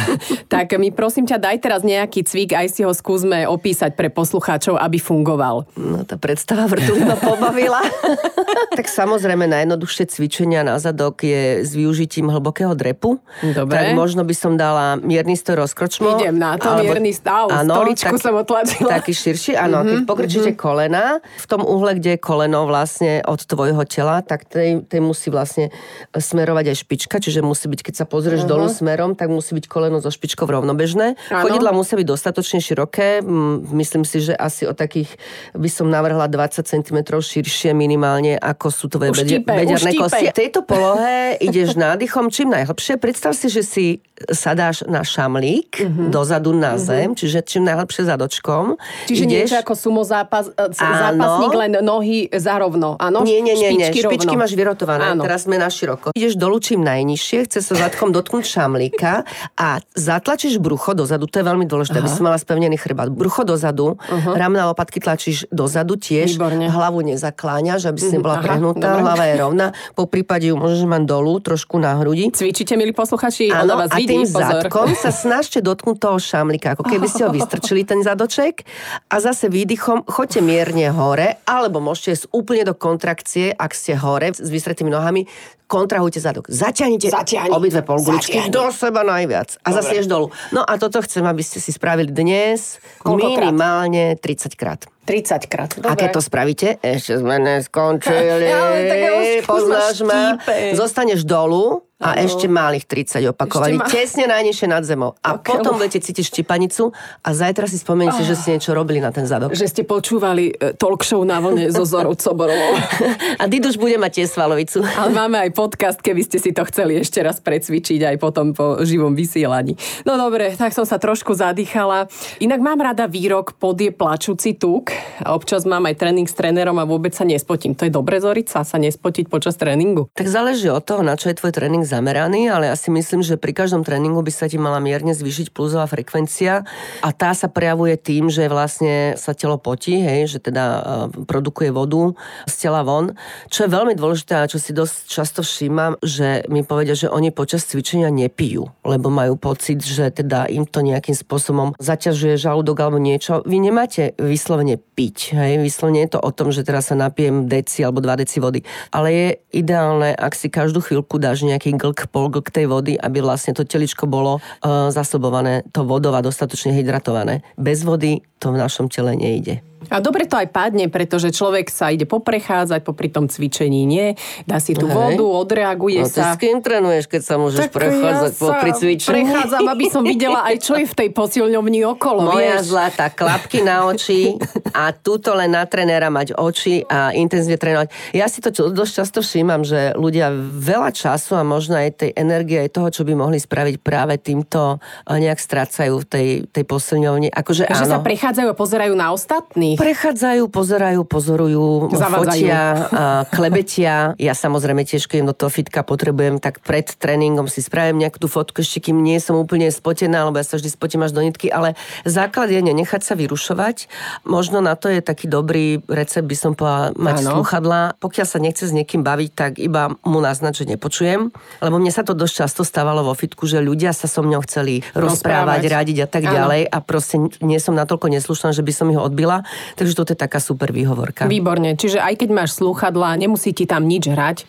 tak 0.47 0.71
mi 0.79 0.87
prosím 0.95 1.27
ťa, 1.27 1.35
daj 1.35 1.57
teraz 1.59 1.81
nejaký 1.83 2.23
cvik, 2.23 2.55
aj 2.55 2.67
si 2.71 2.81
ho 2.87 2.95
skúsme 2.95 3.43
opísať 3.43 3.91
pre 3.99 4.07
poslucháčov, 4.07 4.79
aby 4.79 5.03
fungoval. 5.03 5.67
No 5.75 6.07
tá 6.07 6.15
predstava 6.15 6.63
vrtuly 6.71 7.03
ma 7.03 7.19
pobavila. 7.19 7.83
tak 8.79 8.87
samozrejme 8.87 9.51
najjednoduchšie 9.51 10.07
cvičenia 10.07 10.63
na 10.63 10.79
zadok 10.79 11.27
je 11.27 11.67
s 11.67 11.75
využitím 11.75 12.31
hlbokého 12.31 12.71
drepu. 12.71 13.19
Dobre. 13.43 13.95
Tak 14.05 14.13
možno 14.13 14.21
by 14.21 14.35
som 14.37 14.53
dala 14.53 15.01
mierny 15.01 15.33
stoj 15.33 15.65
rozkročmo. 15.65 16.21
Idem 16.21 16.37
na 16.37 16.61
to, 16.61 16.77
mierny 16.77 17.09
stav, 17.09 17.49
stoličku 17.49 18.21
som 18.21 18.37
otlačila. 18.37 19.01
Taký 19.01 19.17
širší, 19.17 19.57
áno. 19.57 19.81
Mm-hmm, 19.81 19.89
keď 19.89 19.97
Mhm, 19.97 20.05
pokrčíte 20.05 20.51
mm-hmm. 20.53 20.61
kolena, 20.61 21.17
v 21.17 21.45
tom 21.49 21.65
uhle, 21.65 21.97
kde 21.97 22.13
je 22.13 22.19
koleno 22.21 22.69
vlastne 22.69 23.25
od 23.25 23.41
tvojho 23.41 23.81
tela, 23.89 24.21
tak 24.21 24.45
tej, 24.45 24.85
tej 24.85 25.01
musí 25.01 25.33
vlastne 25.33 25.73
smerovať 26.13 26.69
aj 26.69 26.77
špička, 26.85 27.17
čiže 27.17 27.41
musí 27.41 27.65
byť, 27.65 27.81
keď 27.81 27.95
sa 27.97 28.05
pozrieš 28.05 28.45
uh-huh. 28.45 28.53
dolu 28.53 28.69
smerom, 28.69 29.17
tak 29.17 29.33
musí 29.33 29.57
byť 29.57 29.65
koleno 29.65 29.97
so 29.97 30.13
špičkou 30.13 30.45
rovnobežné. 30.45 31.17
Áno. 31.33 31.41
Chodidla 31.49 31.73
musia 31.73 31.97
byť 31.97 32.05
dostatočne 32.05 32.61
široké, 32.61 33.25
myslím 33.73 34.05
si, 34.05 34.21
že 34.21 34.37
asi 34.37 34.69
o 34.69 34.77
takých 34.77 35.09
by 35.57 35.69
som 35.71 35.89
navrhla 35.89 36.29
20 36.29 36.61
cm 36.61 36.97
širšie 37.09 37.73
minimálne, 37.73 38.37
ako 38.37 38.67
sú 38.69 38.85
tvoje 38.85 39.15
Už 39.15 39.17
bede- 39.25 39.41
štípe, 39.41 39.49
už 39.49 39.57
bediarné 39.57 39.91
štípe. 39.91 40.03
kosti. 40.05 40.25
V 40.29 40.37
tejto 40.37 40.59
polohe 40.61 41.39
ideš 41.41 41.79
nádychom 41.79 42.29
čím 42.29 42.51
najhlbšie. 42.51 42.99
Predstav 42.99 43.31
si, 43.33 43.47
že 43.47 43.63
si 43.65 43.94
sadáš 44.25 44.87
na 44.87 45.03
šamlík 45.03 45.83
Mhm. 45.83 46.07
dozadu 46.07 46.55
na 46.55 46.79
zem, 46.79 47.11
čiže 47.13 47.43
čím 47.43 47.67
najhlbšie 47.67 48.07
zadočkom. 48.07 48.79
Čiže 49.05 49.21
ideš, 49.21 49.31
niečo 49.51 49.57
ako 49.59 49.73
sumo 49.75 50.01
zápas, 50.01 50.47
e, 50.49 50.71
Áno. 50.71 51.19
zápasník, 51.19 51.53
len 51.53 51.71
nohy 51.83 52.31
zarovno, 52.31 52.95
áno? 52.95 53.27
Nie, 53.27 53.43
nie, 53.43 53.53
nie, 53.53 53.75
nie. 53.75 53.91
Špičky, 53.91 54.31
rovno. 54.31 54.47
máš 54.47 54.55
vyrotované. 54.55 55.11
Áno. 55.11 55.21
Teraz 55.21 55.43
sme 55.43 55.59
na 55.59 55.67
široko. 55.67 56.15
Ideš 56.15 56.39
dolu 56.39 56.63
čím 56.63 56.79
najnižšie, 56.81 57.37
chce 57.43 57.59
sa 57.59 57.73
zadkom 57.75 58.15
dotknúť 58.15 58.45
šamlíka 58.45 59.27
a 59.53 59.67
zatlačíš 59.93 60.63
brucho 60.63 60.95
dozadu, 60.95 61.27
to 61.27 61.39
je 61.39 61.45
veľmi 61.45 61.67
dôležité, 61.67 61.99
aby 61.99 62.07
si 62.07 62.23
mala 62.23 62.39
spevnený 62.39 62.79
chrbát. 62.79 63.11
Brucho 63.11 63.43
dozadu, 63.43 63.99
uh-huh. 63.99 64.31
ramena 64.31 64.71
lopatky 64.71 65.03
tlačíš 65.03 65.51
dozadu 65.51 65.99
tiež, 65.99 66.39
Výborne. 66.39 66.71
hlavu 66.71 67.03
nezakláňaš, 67.03 67.91
aby 67.91 67.99
si 67.99 68.15
nebola 68.15 68.39
aha, 68.39 68.43
prehnutá, 68.47 68.87
dobre. 68.95 69.03
hlava 69.03 69.23
je 69.27 69.35
rovná, 69.35 69.67
po 69.91 70.07
prípade 70.07 70.47
ju 70.47 70.55
môžeš 70.55 70.87
mať 70.87 71.03
dolu, 71.03 71.35
trošku 71.43 71.75
na 71.77 71.99
hrudi. 71.99 72.31
Cvičíte, 72.31 72.75
milí 72.75 72.95
posluchači? 72.95 73.51
Áno, 73.51 73.75
vás 73.85 73.91
a 73.91 73.95
vidí, 73.95 74.09
tým 74.11 74.25
pozor. 74.25 74.41
zadkom 74.59 74.89
sa 74.93 75.09
snažte 75.09 75.59
dotknúť 75.59 75.97
toho 75.97 76.17
šamlíka, 76.17 76.73
ako 76.73 76.83
keby 76.83 77.05
ste 77.05 77.21
ho 77.21 77.31
vystrčili 77.31 77.81
ten 77.81 77.99
zadoček 77.99 78.65
a 79.05 79.15
zase 79.17 79.45
výdychom 79.47 80.03
choďte 80.03 80.41
mierne 80.41 80.89
hore, 80.89 81.37
alebo 81.43 81.77
môžete 81.79 82.09
ísť 82.15 82.25
úplne 82.31 82.63
do 82.63 82.73
kontrakcie, 82.73 83.51
ak 83.51 83.71
ste 83.71 83.93
hore 83.93 84.31
s 84.31 84.43
vystretými 84.43 84.87
nohami, 84.87 85.29
kontrahujte 85.65 86.17
zadok. 86.19 86.45
Zaťahnite 86.47 87.07
Zaťahni. 87.07 87.49
obidve 87.49 87.81
polguličky 87.81 88.37
Zaťahni. 88.39 88.51
do 88.51 88.69
seba 88.69 89.01
najviac 89.01 89.57
a 89.59 89.69
zase 89.71 89.95
ješ 89.95 90.07
dolu. 90.07 90.29
No 90.49 90.61
a 90.61 90.73
toto 90.75 90.99
chcem, 90.99 91.21
aby 91.21 91.41
ste 91.41 91.57
si 91.57 91.69
spravili 91.69 92.09
dnes 92.09 92.77
Koľkokrát? 92.99 93.49
minimálne 93.49 94.13
30 94.15 94.53
krát. 94.53 94.85
30 95.03 95.45
krát. 95.45 95.69
A 95.79 95.93
keď 95.93 96.09
to 96.11 96.21
spravíte, 96.23 96.67
ešte 96.79 97.13
sme 97.15 97.37
neskončili, 97.37 98.45
Ja, 98.47 98.73
tak 98.73 98.97
ja 98.99 99.11
už- 99.11 99.25
už 99.25 99.33
ma 99.37 99.45
poznáš 99.47 99.95
ma, 100.01 100.21
štípe. 100.35 100.55
zostaneš 100.73 101.21
dolu 101.23 101.84
a 101.95 102.11
Áno. 102.11 102.27
ešte 102.27 102.45
malých 102.45 102.83
30 102.85 103.31
opakovaní, 103.31 103.79
ma- 103.79 103.87
tesne 103.87 104.27
najnižšie 104.27 104.67
nad 104.67 104.83
zemou. 104.83 105.15
A 105.23 105.39
Ok. 105.39 105.47
potom 105.47 105.79
budete 105.79 106.03
cítiť 106.03 106.27
štipanicu 106.27 106.91
a 107.23 107.29
zajtra 107.31 107.65
si 107.65 107.79
spomenete, 107.79 108.19
že 108.21 108.35
ste 108.35 108.49
niečo 108.53 108.75
robili 108.75 108.99
na 108.99 109.15
ten 109.15 109.23
zadok. 109.23 109.55
Že 109.55 109.65
ste 109.65 109.81
počúvali 109.81 110.51
e, 110.51 110.75
talk 110.75 111.01
show 111.01 111.23
na 111.23 111.39
vlne 111.39 111.71
so 111.71 111.87
Zorou 111.87 112.11
Coborovou. 112.13 112.75
A 113.41 113.47
Diduš 113.47 113.79
bude 113.79 113.95
mať 113.95 114.21
tiež 114.21 114.35
svalovicu. 114.35 114.83
Ale 114.83 115.09
máme 115.09 115.39
aj 115.39 115.55
podcast, 115.55 115.99
keby 115.99 116.21
ste 116.21 116.35
si 116.35 116.51
to 116.51 116.67
chceli 116.67 116.99
ešte 116.99 117.23
raz 117.23 117.39
precvičiť 117.39 118.03
aj 118.03 118.15
potom 118.19 118.51
po 118.51 118.83
živom 118.83 119.15
vysielaní. 119.15 119.79
No 120.03 120.19
dobre, 120.19 120.51
tak 120.51 120.75
som 120.75 120.83
sa 120.83 120.99
trošku 120.99 121.31
zadýchala. 121.31 122.11
Inak 122.39 122.59
mám 122.59 122.83
rada 122.83 123.07
výrok 123.07 123.55
pod 123.55 123.79
je 123.79 123.89
plačúci 123.89 124.51
tuk 124.51 124.91
občas 125.23 125.63
mám 125.63 125.85
aj 125.85 125.95
tréning 125.95 126.27
s 126.27 126.35
trénerom 126.35 126.75
a 126.75 126.83
vôbec 126.83 127.15
sa 127.15 127.23
nespotím. 127.23 127.71
To 127.77 127.87
je 127.87 127.93
dobre, 127.93 128.19
Zorica, 128.19 128.67
sa 128.67 128.77
nespotiť 128.77 129.31
počas 129.31 129.55
tréningu? 129.55 130.11
Tak 130.11 130.27
záleží 130.27 130.67
od 130.67 130.83
toho, 130.83 130.99
na 130.99 131.15
čo 131.15 131.29
je 131.29 131.37
tvoj 131.37 131.55
tréning 131.55 131.84
zameraný, 131.85 132.49
ale 132.49 132.67
ja 132.67 132.75
si 132.75 132.89
myslím, 132.89 133.21
že 133.21 133.37
pri 133.37 133.53
každom 133.53 133.85
tréningu 133.85 134.19
by 134.25 134.33
sa 134.33 134.49
ti 134.49 134.57
mala 134.57 134.81
mierne 134.81 135.13
zvýšiť 135.13 135.53
pulzová 135.53 135.85
frekvencia 135.85 136.65
a 137.05 137.09
tá 137.13 137.31
sa 137.37 137.45
prejavuje 137.45 137.95
tým, 138.01 138.27
že 138.33 138.49
vlastne 138.49 139.13
sa 139.15 139.37
telo 139.37 139.61
potí, 139.61 140.01
hej, 140.01 140.27
že 140.27 140.39
teda 140.41 140.65
uh, 140.65 140.81
produkuje 141.29 141.69
vodu 141.69 142.17
z 142.49 142.53
tela 142.67 142.81
von. 142.81 143.13
Čo 143.53 143.69
je 143.69 143.73
veľmi 143.73 143.93
dôležité 143.93 144.41
a 144.41 144.49
čo 144.49 144.57
si 144.57 144.73
dosť 144.73 144.95
často 145.05 145.39
všímam, 145.45 146.01
že 146.01 146.43
mi 146.49 146.65
povedia, 146.65 146.97
že 146.97 147.07
oni 147.07 147.29
počas 147.29 147.63
cvičenia 147.69 148.09
nepijú, 148.09 148.65
lebo 148.81 149.13
majú 149.13 149.37
pocit, 149.37 149.85
že 149.85 150.09
teda 150.09 150.49
im 150.49 150.65
to 150.65 150.81
nejakým 150.81 151.13
spôsobom 151.13 151.77
zaťažuje 151.77 152.41
žalúdok 152.41 152.77
alebo 152.81 152.97
niečo. 152.97 153.45
Vy 153.45 153.61
nemáte 153.61 154.17
vyslovene 154.17 154.81
piť, 154.81 155.37
hej, 155.37 155.61
vyslovene 155.61 156.07
je 156.07 156.17
to 156.17 156.19
o 156.23 156.31
tom, 156.33 156.49
že 156.49 156.65
teraz 156.65 156.89
sa 156.89 156.95
napijem 156.97 157.45
deci 157.45 157.85
alebo 157.85 158.01
2 158.01 158.21
deci 158.25 158.41
vody, 158.41 158.63
ale 158.89 159.07
je 159.13 159.27
ideálne, 159.61 160.15
ak 160.15 160.33
si 160.33 160.47
každú 160.47 160.79
chvíľku 160.79 161.19
dáš 161.19 161.43
nejaký 161.43 161.74
pol 162.09 162.31
glk 162.31 162.47
tej 162.51 162.65
vody, 162.69 162.93
aby 162.95 163.19
vlastne 163.21 163.53
to 163.53 163.67
teličko 163.67 164.07
bolo 164.07 164.39
uh, 164.39 164.89
zasobované 164.89 165.65
to 165.69 165.83
vodou 165.83 166.15
a 166.15 166.23
dostatočne 166.23 166.73
hydratované. 166.73 167.43
Bez 167.59 167.83
vody 167.83 168.23
to 168.39 168.51
v 168.53 168.59
našom 168.61 168.87
tele 168.87 169.15
nejde. 169.15 169.74
A 169.87 169.97
dobre 169.97 170.25
to 170.25 170.35
aj 170.35 170.47
padne, 170.47 170.87
pretože 170.87 171.29
človek 171.29 171.67
sa 171.67 171.89
ide 171.89 172.03
poprechádzať 172.03 172.81
popri 172.81 173.07
tom 173.07 173.25
cvičení, 173.25 173.83
nie? 173.83 174.13
Dá 174.43 174.57
si 174.57 174.71
tú 174.71 174.85
Hej. 174.85 174.95
vodu, 174.95 175.23
odreaguje 175.25 175.99
No 175.99 176.07
sa. 176.07 176.33
s 176.33 176.37
kým 176.37 176.59
trénuješ, 176.59 177.05
keď 177.05 177.21
sa 177.21 177.35
môžeš 177.35 177.67
prechádzať 177.67 178.31
ja 178.31 178.37
po 178.37 178.47
sa 178.47 178.57
pri 178.57 178.71
cvičení? 178.71 179.11
prechádzam, 179.15 179.61
aby 179.67 179.85
som 179.87 180.01
videla 180.01 180.43
aj 180.43 180.55
čo 180.59 180.73
je 180.73 180.85
v 180.85 180.95
tej 180.95 181.09
posilňovni 181.09 181.81
okolo, 181.87 182.19
Moja 182.27 182.57
vieš. 182.57 182.69
zlata, 182.69 183.09
klapky 183.09 183.61
na 183.61 183.85
oči 183.85 184.35
a 184.71 184.91
túto 184.91 185.31
len 185.31 185.49
na 185.49 185.63
trenéra 185.63 186.07
mať 186.07 186.33
oči 186.33 186.81
a 186.83 187.11
intenzívne 187.11 187.55
trénovať. 187.55 187.87
Ja 188.11 188.25
si 188.25 188.39
to 188.39 188.49
dosť 188.51 188.93
často 188.95 189.19
všímam, 189.19 189.61
že 189.61 189.93
ľudia 189.93 190.29
veľa 190.55 190.91
času 190.91 191.35
a 191.35 191.43
možno 191.43 191.75
aj 191.75 191.97
tej 191.97 192.11
energie, 192.13 192.59
aj 192.59 192.71
toho, 192.71 192.89
čo 192.89 193.01
by 193.01 193.13
mohli 193.13 193.37
spraviť 193.37 193.75
práve 193.79 194.17
týmto 194.17 194.77
eh, 194.77 195.17
nejak 195.17 195.37
strácajú 195.37 195.93
v 195.97 196.05
tej, 196.05 196.27
tej 196.47 196.63
posilňovni. 196.63 197.29
Akože 197.29 197.65
Že 197.65 197.85
sa 197.85 197.97
áno. 197.97 198.03
prechádzajú 198.03 198.47
a 198.47 198.55
pozerajú 198.55 198.93
na 198.93 199.07
ostatných. 199.09 199.74
Prechádzajú, 199.75 200.43
pozerajú, 200.47 201.01
pozorujú, 201.03 201.91
Zavadzajú. 201.91 202.25
fotia, 202.25 202.61
a 202.99 203.03
klebetia. 203.29 203.95
Ja 204.17 204.33
samozrejme 204.33 204.83
tiež, 204.83 205.05
keď 205.05 205.31
do 205.31 205.35
toho 205.35 205.51
fitka 205.51 205.83
potrebujem, 205.83 206.39
tak 206.39 206.59
pred 206.59 206.87
tréningom 206.87 207.45
si 207.45 207.59
spravím 207.59 208.01
nejakú 208.01 208.17
tú 208.17 208.27
fotku, 208.27 208.59
ešte 208.59 208.89
kým 208.89 208.99
nie 208.99 209.19
som 209.19 209.35
úplne 209.35 209.69
spotená, 209.69 210.25
lebo 210.25 210.37
ja 210.37 210.45
sa 210.45 210.57
vždy 210.57 210.69
spotím 210.69 211.03
až 211.03 211.11
do 211.11 211.21
nitky, 211.21 211.47
ale 211.47 211.75
základ 212.03 212.49
je 212.49 212.59
nenechať 212.59 213.01
sa 213.03 213.13
vyrušovať. 213.13 213.87
Možno 214.23 214.59
na 214.59 214.73
to 214.73 214.87
je 214.87 214.99
taký 214.99 215.27
dobrý 215.27 215.79
recept, 215.85 216.25
by 216.25 216.37
som 216.37 216.51
povedala, 216.53 216.95
mať 216.95 217.15
Áno. 217.21 217.29
sluchadla. 217.39 217.79
Pokiaľ 217.99 218.27
sa 218.27 218.39
nechce 218.39 218.65
s 218.65 218.73
niekým 218.73 219.03
baviť, 219.03 219.31
tak 219.31 219.51
iba 219.59 219.93
mu 220.01 220.19
naznať, 220.19 220.63
že 220.63 220.75
nepočujem. 220.75 221.29
Lebo 221.61 221.75
mne 221.77 221.91
sa 221.91 222.01
to 222.01 222.11
dosť 222.11 222.45
často 222.45 222.61
stávalo 222.63 223.03
vo 223.03 223.13
fitku, 223.13 223.45
že 223.45 223.59
ľudia 223.59 223.91
sa 223.91 224.07
so 224.07 224.25
mnou 224.25 224.41
chceli 224.43 224.81
rozprávať, 224.93 225.61
Rozprávať. 225.61 225.63
radiť 225.69 225.97
a 226.01 226.07
tak 226.07 226.23
Áno. 226.25 226.33
ďalej 226.33 226.61
a 226.65 226.77
proste 226.81 227.15
nie 227.41 227.59
som 227.59 227.73
natoľko 227.73 228.07
neslušná, 228.09 228.51
že 228.51 228.63
by 228.63 228.71
som 228.71 228.87
ich 228.89 228.99
odbila. 228.99 229.43
Takže 229.73 229.93
toto 229.97 230.13
je 230.13 230.19
taká 230.19 230.37
super 230.37 230.69
výhovorka. 230.69 231.25
Výborne, 231.25 231.73
čiže 231.73 231.97
aj 231.97 232.21
keď 232.21 232.29
máš 232.29 232.61
slúchadlá, 232.61 233.17
nemusí 233.17 233.51
ti 233.51 233.65
tam 233.65 233.89
nič 233.89 234.05
hrať, 234.05 234.45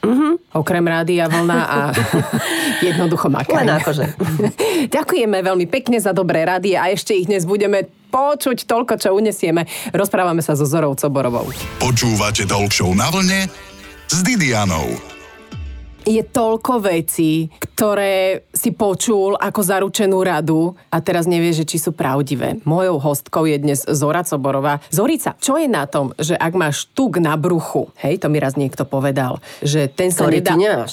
okrem 0.53 0.85
rádia 0.85 1.33
vlna 1.33 1.61
a 1.65 1.79
jednoducho 2.89 3.33
makaj. 3.33 3.65
Len 3.65 3.73
akože. 3.81 4.05
Ďakujeme 4.97 5.39
veľmi 5.41 5.67
pekne 5.69 5.97
za 5.97 6.13
dobré 6.13 6.45
rady 6.45 6.77
a 6.77 6.93
ešte 6.93 7.17
ich 7.17 7.29
dnes 7.29 7.49
budeme 7.49 7.89
počuť 8.13 8.65
toľko, 8.65 8.95
čo 8.97 9.13
unesieme. 9.13 9.69
Rozprávame 9.93 10.41
sa 10.41 10.57
so 10.57 10.65
Zorou 10.65 10.97
Coborovou. 10.97 11.53
Počúvate 11.81 12.49
Show 12.73 12.93
na 12.97 13.13
vlne 13.13 13.51
s 14.09 14.19
Didianou. 14.23 14.97
Je 16.07 16.23
toľko 16.23 16.87
vecí, 16.87 17.51
ktoré 17.77 18.49
si 18.57 18.73
počul 18.73 19.37
ako 19.37 19.61
zaručenú 19.61 20.25
radu 20.25 20.73
a 20.89 20.97
teraz 21.05 21.29
nevieš, 21.29 21.61
že 21.61 21.69
či 21.69 21.77
sú 21.77 21.93
pravdivé. 21.93 22.57
Mojou 22.65 22.97
hostkou 22.97 23.45
je 23.45 23.61
dnes 23.61 23.85
Zora 23.93 24.25
Coborová. 24.25 24.81
Zorica, 24.89 25.37
čo 25.37 25.61
je 25.61 25.69
na 25.69 25.85
tom, 25.85 26.17
že 26.17 26.33
ak 26.41 26.57
máš 26.57 26.89
tuk 26.97 27.21
na 27.21 27.37
bruchu, 27.37 27.93
hej, 28.01 28.17
to 28.17 28.33
mi 28.33 28.41
raz 28.41 28.57
niekto 28.57 28.89
povedal, 28.89 29.45
že 29.61 29.93
ten 29.93 30.09
sa 30.09 30.25
Ktorý 30.25 30.41
nedá... 30.41 30.89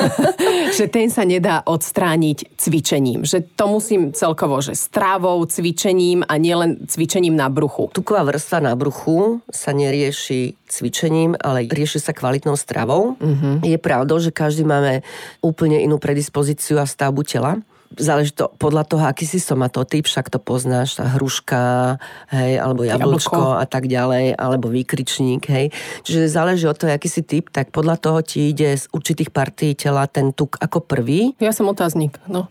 že 0.78 0.92
ten 0.92 1.08
sa 1.08 1.24
nedá 1.24 1.64
odstrániť 1.64 2.52
cvičením. 2.60 3.24
Že 3.24 3.56
to 3.56 3.64
musím 3.72 4.12
celkovo, 4.12 4.60
že 4.60 4.76
stravou, 4.76 5.40
cvičením 5.48 6.20
a 6.28 6.36
nielen 6.36 6.84
cvičením 6.84 7.32
na 7.32 7.48
bruchu. 7.48 7.88
Tuková 7.96 8.28
vrstva 8.28 8.60
na 8.60 8.76
bruchu 8.76 9.40
sa 9.48 9.72
nerieši 9.72 10.59
cvičením, 10.70 11.34
ale 11.42 11.66
rieši 11.66 11.98
sa 11.98 12.14
kvalitnou 12.14 12.54
stravou. 12.54 13.18
Mhm. 13.18 13.66
Je 13.66 13.78
pravdou, 13.78 14.22
že 14.22 14.30
každý 14.30 14.62
máme 14.62 15.02
úplne 15.42 15.82
inú 15.82 15.98
predispozíciu 15.98 16.78
a 16.78 16.86
stavbu 16.86 17.26
tela. 17.26 17.58
Záleží 17.90 18.30
to 18.30 18.54
podľa 18.54 18.86
toho, 18.86 19.02
aký 19.02 19.26
si 19.26 19.42
somatotyp, 19.42 20.06
však 20.06 20.30
to 20.30 20.38
poznáš, 20.38 21.02
tá 21.02 21.10
hruška, 21.10 21.98
hej, 22.30 22.62
alebo 22.62 22.86
jablčko, 22.86 23.58
a 23.58 23.66
tak 23.66 23.90
ďalej, 23.90 24.38
alebo 24.38 24.70
výkričník, 24.70 25.42
hej. 25.50 25.74
Čiže 26.06 26.30
záleží 26.30 26.70
od 26.70 26.78
toho, 26.78 26.94
aký 26.94 27.10
si 27.10 27.26
typ, 27.26 27.50
tak 27.50 27.74
podľa 27.74 27.98
toho 27.98 28.22
ti 28.22 28.54
ide 28.54 28.78
z 28.78 28.86
určitých 28.94 29.34
partí 29.34 29.74
tela 29.74 30.06
ten 30.06 30.30
tuk 30.30 30.54
ako 30.62 30.86
prvý. 30.86 31.34
Ja 31.42 31.50
som 31.50 31.66
otáznik, 31.66 32.14
no. 32.30 32.46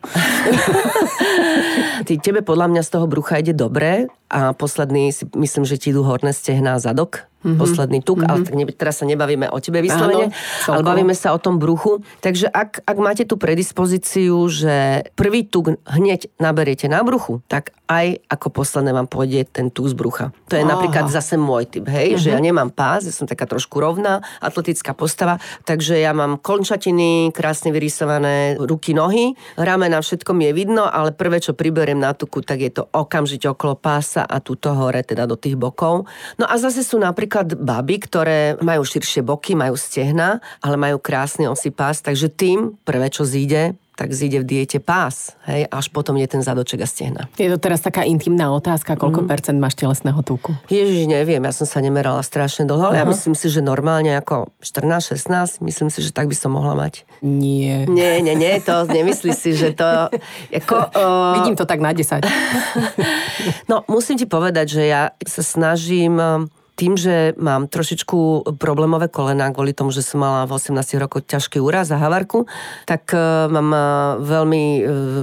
Ty, 2.03 2.19
tebe 2.19 2.43
podľa 2.43 2.75
mňa 2.75 2.83
z 2.83 2.89
toho 2.99 3.07
brucha 3.07 3.39
ide 3.39 3.55
dobre 3.55 4.11
a 4.27 4.51
posledný 4.51 5.15
si 5.15 5.23
myslím, 5.39 5.63
že 5.63 5.79
ti 5.79 5.95
idú 5.95 6.03
horné 6.03 6.35
stehná 6.35 6.75
zadok. 6.83 7.28
Mm-hmm. 7.43 7.59
posledný 7.59 7.99
tuk, 8.03 8.23
mm-hmm. 8.23 8.31
ale 8.31 8.39
tak 8.45 8.53
ne, 8.55 8.63
teraz 8.71 8.95
sa 9.01 9.05
nebavíme 9.07 9.47
o 9.49 9.57
tebe 9.59 9.79
vyslovene, 9.79 10.31
Áno, 10.31 10.71
ale 10.75 10.81
bavíme 10.83 11.15
sa 11.15 11.31
o 11.31 11.39
tom 11.39 11.57
bruchu. 11.57 12.03
Takže 12.19 12.51
ak, 12.51 12.83
ak 12.83 12.97
máte 12.99 13.23
tú 13.23 13.39
predispozíciu, 13.39 14.35
že 14.51 15.07
prvý 15.15 15.47
tuk 15.47 15.79
hneď 15.87 16.31
naberiete 16.39 16.91
na 16.91 17.03
bruchu, 17.03 17.39
tak 17.47 17.71
aj 17.89 18.21
ako 18.29 18.47
posledné 18.53 18.93
vám 18.93 19.09
pôjde 19.09 19.49
ten 19.49 19.73
tuk 19.73 19.89
z 19.89 19.97
brucha. 19.97 20.29
To 20.53 20.53
je 20.53 20.61
Aha. 20.61 20.71
napríklad 20.77 21.09
zase 21.09 21.41
môj 21.41 21.65
typ, 21.65 21.89
hej, 21.89 22.13
mm-hmm. 22.15 22.21
že 22.21 22.29
ja 22.29 22.39
nemám 22.39 22.69
pás, 22.69 23.09
ja 23.09 23.13
som 23.13 23.25
taká 23.25 23.49
trošku 23.49 23.81
rovná, 23.81 24.21
atletická 24.37 24.93
postava, 24.93 25.41
takže 25.65 25.97
ja 25.97 26.13
mám 26.13 26.37
končatiny, 26.37 27.33
krásne 27.33 27.73
vyrysované 27.73 28.61
ruky, 28.61 28.93
nohy, 28.93 29.33
ramena, 29.57 30.05
všetko 30.05 30.37
mi 30.37 30.49
je 30.49 30.53
vidno, 30.53 30.85
ale 30.85 31.17
prvé, 31.17 31.41
čo 31.41 31.57
priberiem 31.57 31.97
na 31.97 32.13
tuku, 32.13 32.45
tak 32.45 32.61
je 32.61 32.69
to 32.69 32.85
okamžite 32.93 33.49
okolo 33.49 33.73
pása 33.73 34.21
a 34.21 34.37
túto 34.37 34.69
hore, 34.77 35.01
teda 35.01 35.25
do 35.25 35.33
tých 35.33 35.57
bokov. 35.57 36.05
No 36.37 36.45
a 36.45 36.53
zase 36.61 36.85
sú 36.85 37.01
napríklad 37.01 37.28
napríklad 37.29 37.61
baby, 37.61 38.01
ktoré 38.01 38.57
majú 38.57 38.81
širšie 38.81 39.21
boky, 39.21 39.53
majú 39.53 39.77
stehna, 39.77 40.41
ale 40.65 40.81
majú 40.81 40.97
krásny 40.97 41.45
osy 41.45 41.69
pás, 41.69 42.01
takže 42.01 42.25
tým 42.25 42.73
prvé, 42.81 43.13
čo 43.13 43.21
zíde, 43.21 43.77
tak 43.93 44.15
zíde 44.15 44.41
v 44.41 44.47
diete 44.47 44.79
pás, 44.81 45.37
hej, 45.45 45.69
až 45.69 45.93
potom 45.93 46.17
je 46.17 46.25
ten 46.25 46.41
zadoček 46.41 46.81
a 46.81 46.87
stehna. 46.89 47.29
Je 47.37 47.51
to 47.51 47.61
teraz 47.61 47.85
taká 47.85 48.01
intimná 48.01 48.49
otázka, 48.49 48.97
koľko 48.97 49.21
mm. 49.21 49.29
percent 49.29 49.57
máš 49.61 49.77
telesného 49.77 50.23
tuku? 50.25 50.57
Ježiš, 50.73 51.05
neviem, 51.05 51.43
ja 51.43 51.53
som 51.53 51.69
sa 51.69 51.83
nemerala 51.85 52.25
strašne 52.25 52.65
dlho, 52.65 52.89
ale 52.89 52.97
uh-huh. 52.97 53.05
ja 53.05 53.13
myslím 53.13 53.35
si, 53.37 53.51
že 53.51 53.61
normálne 53.61 54.17
ako 54.17 54.49
14-16, 54.63 55.61
myslím 55.61 55.93
si, 55.93 55.99
že 56.01 56.09
tak 56.09 56.31
by 56.31 56.33
som 56.33 56.55
mohla 56.55 56.73
mať. 56.73 57.05
Nie. 57.21 57.85
Nie, 57.85 58.23
nie, 58.25 58.33
nie, 58.33 58.57
to 58.63 58.89
nemyslí 58.89 59.35
si, 59.37 59.53
že 59.53 59.77
to... 59.77 60.09
Ako, 60.49 60.95
uh... 60.95 61.35
Vidím 61.37 61.59
to 61.59 61.69
tak 61.69 61.77
na 61.77 61.93
10. 61.93 62.25
no, 63.69 63.85
musím 63.85 64.17
ti 64.17 64.25
povedať, 64.25 64.79
že 64.79 64.83
ja 64.87 65.13
sa 65.27 65.43
snažím 65.43 66.49
tým, 66.79 66.95
že 66.95 67.35
mám 67.35 67.67
trošičku 67.67 68.47
problémové 68.55 69.11
kolena 69.11 69.51
kvôli 69.51 69.75
tomu, 69.75 69.91
že 69.91 69.99
som 69.99 70.23
mala 70.23 70.47
v 70.47 70.55
18 70.55 70.79
rokoch 70.95 71.27
ťažký 71.27 71.59
úraz 71.59 71.91
a 71.91 71.99
havarku, 71.99 72.47
tak 72.87 73.11
uh, 73.11 73.51
mám 73.51 73.69
uh, 73.75 73.83
veľmi 74.23 74.63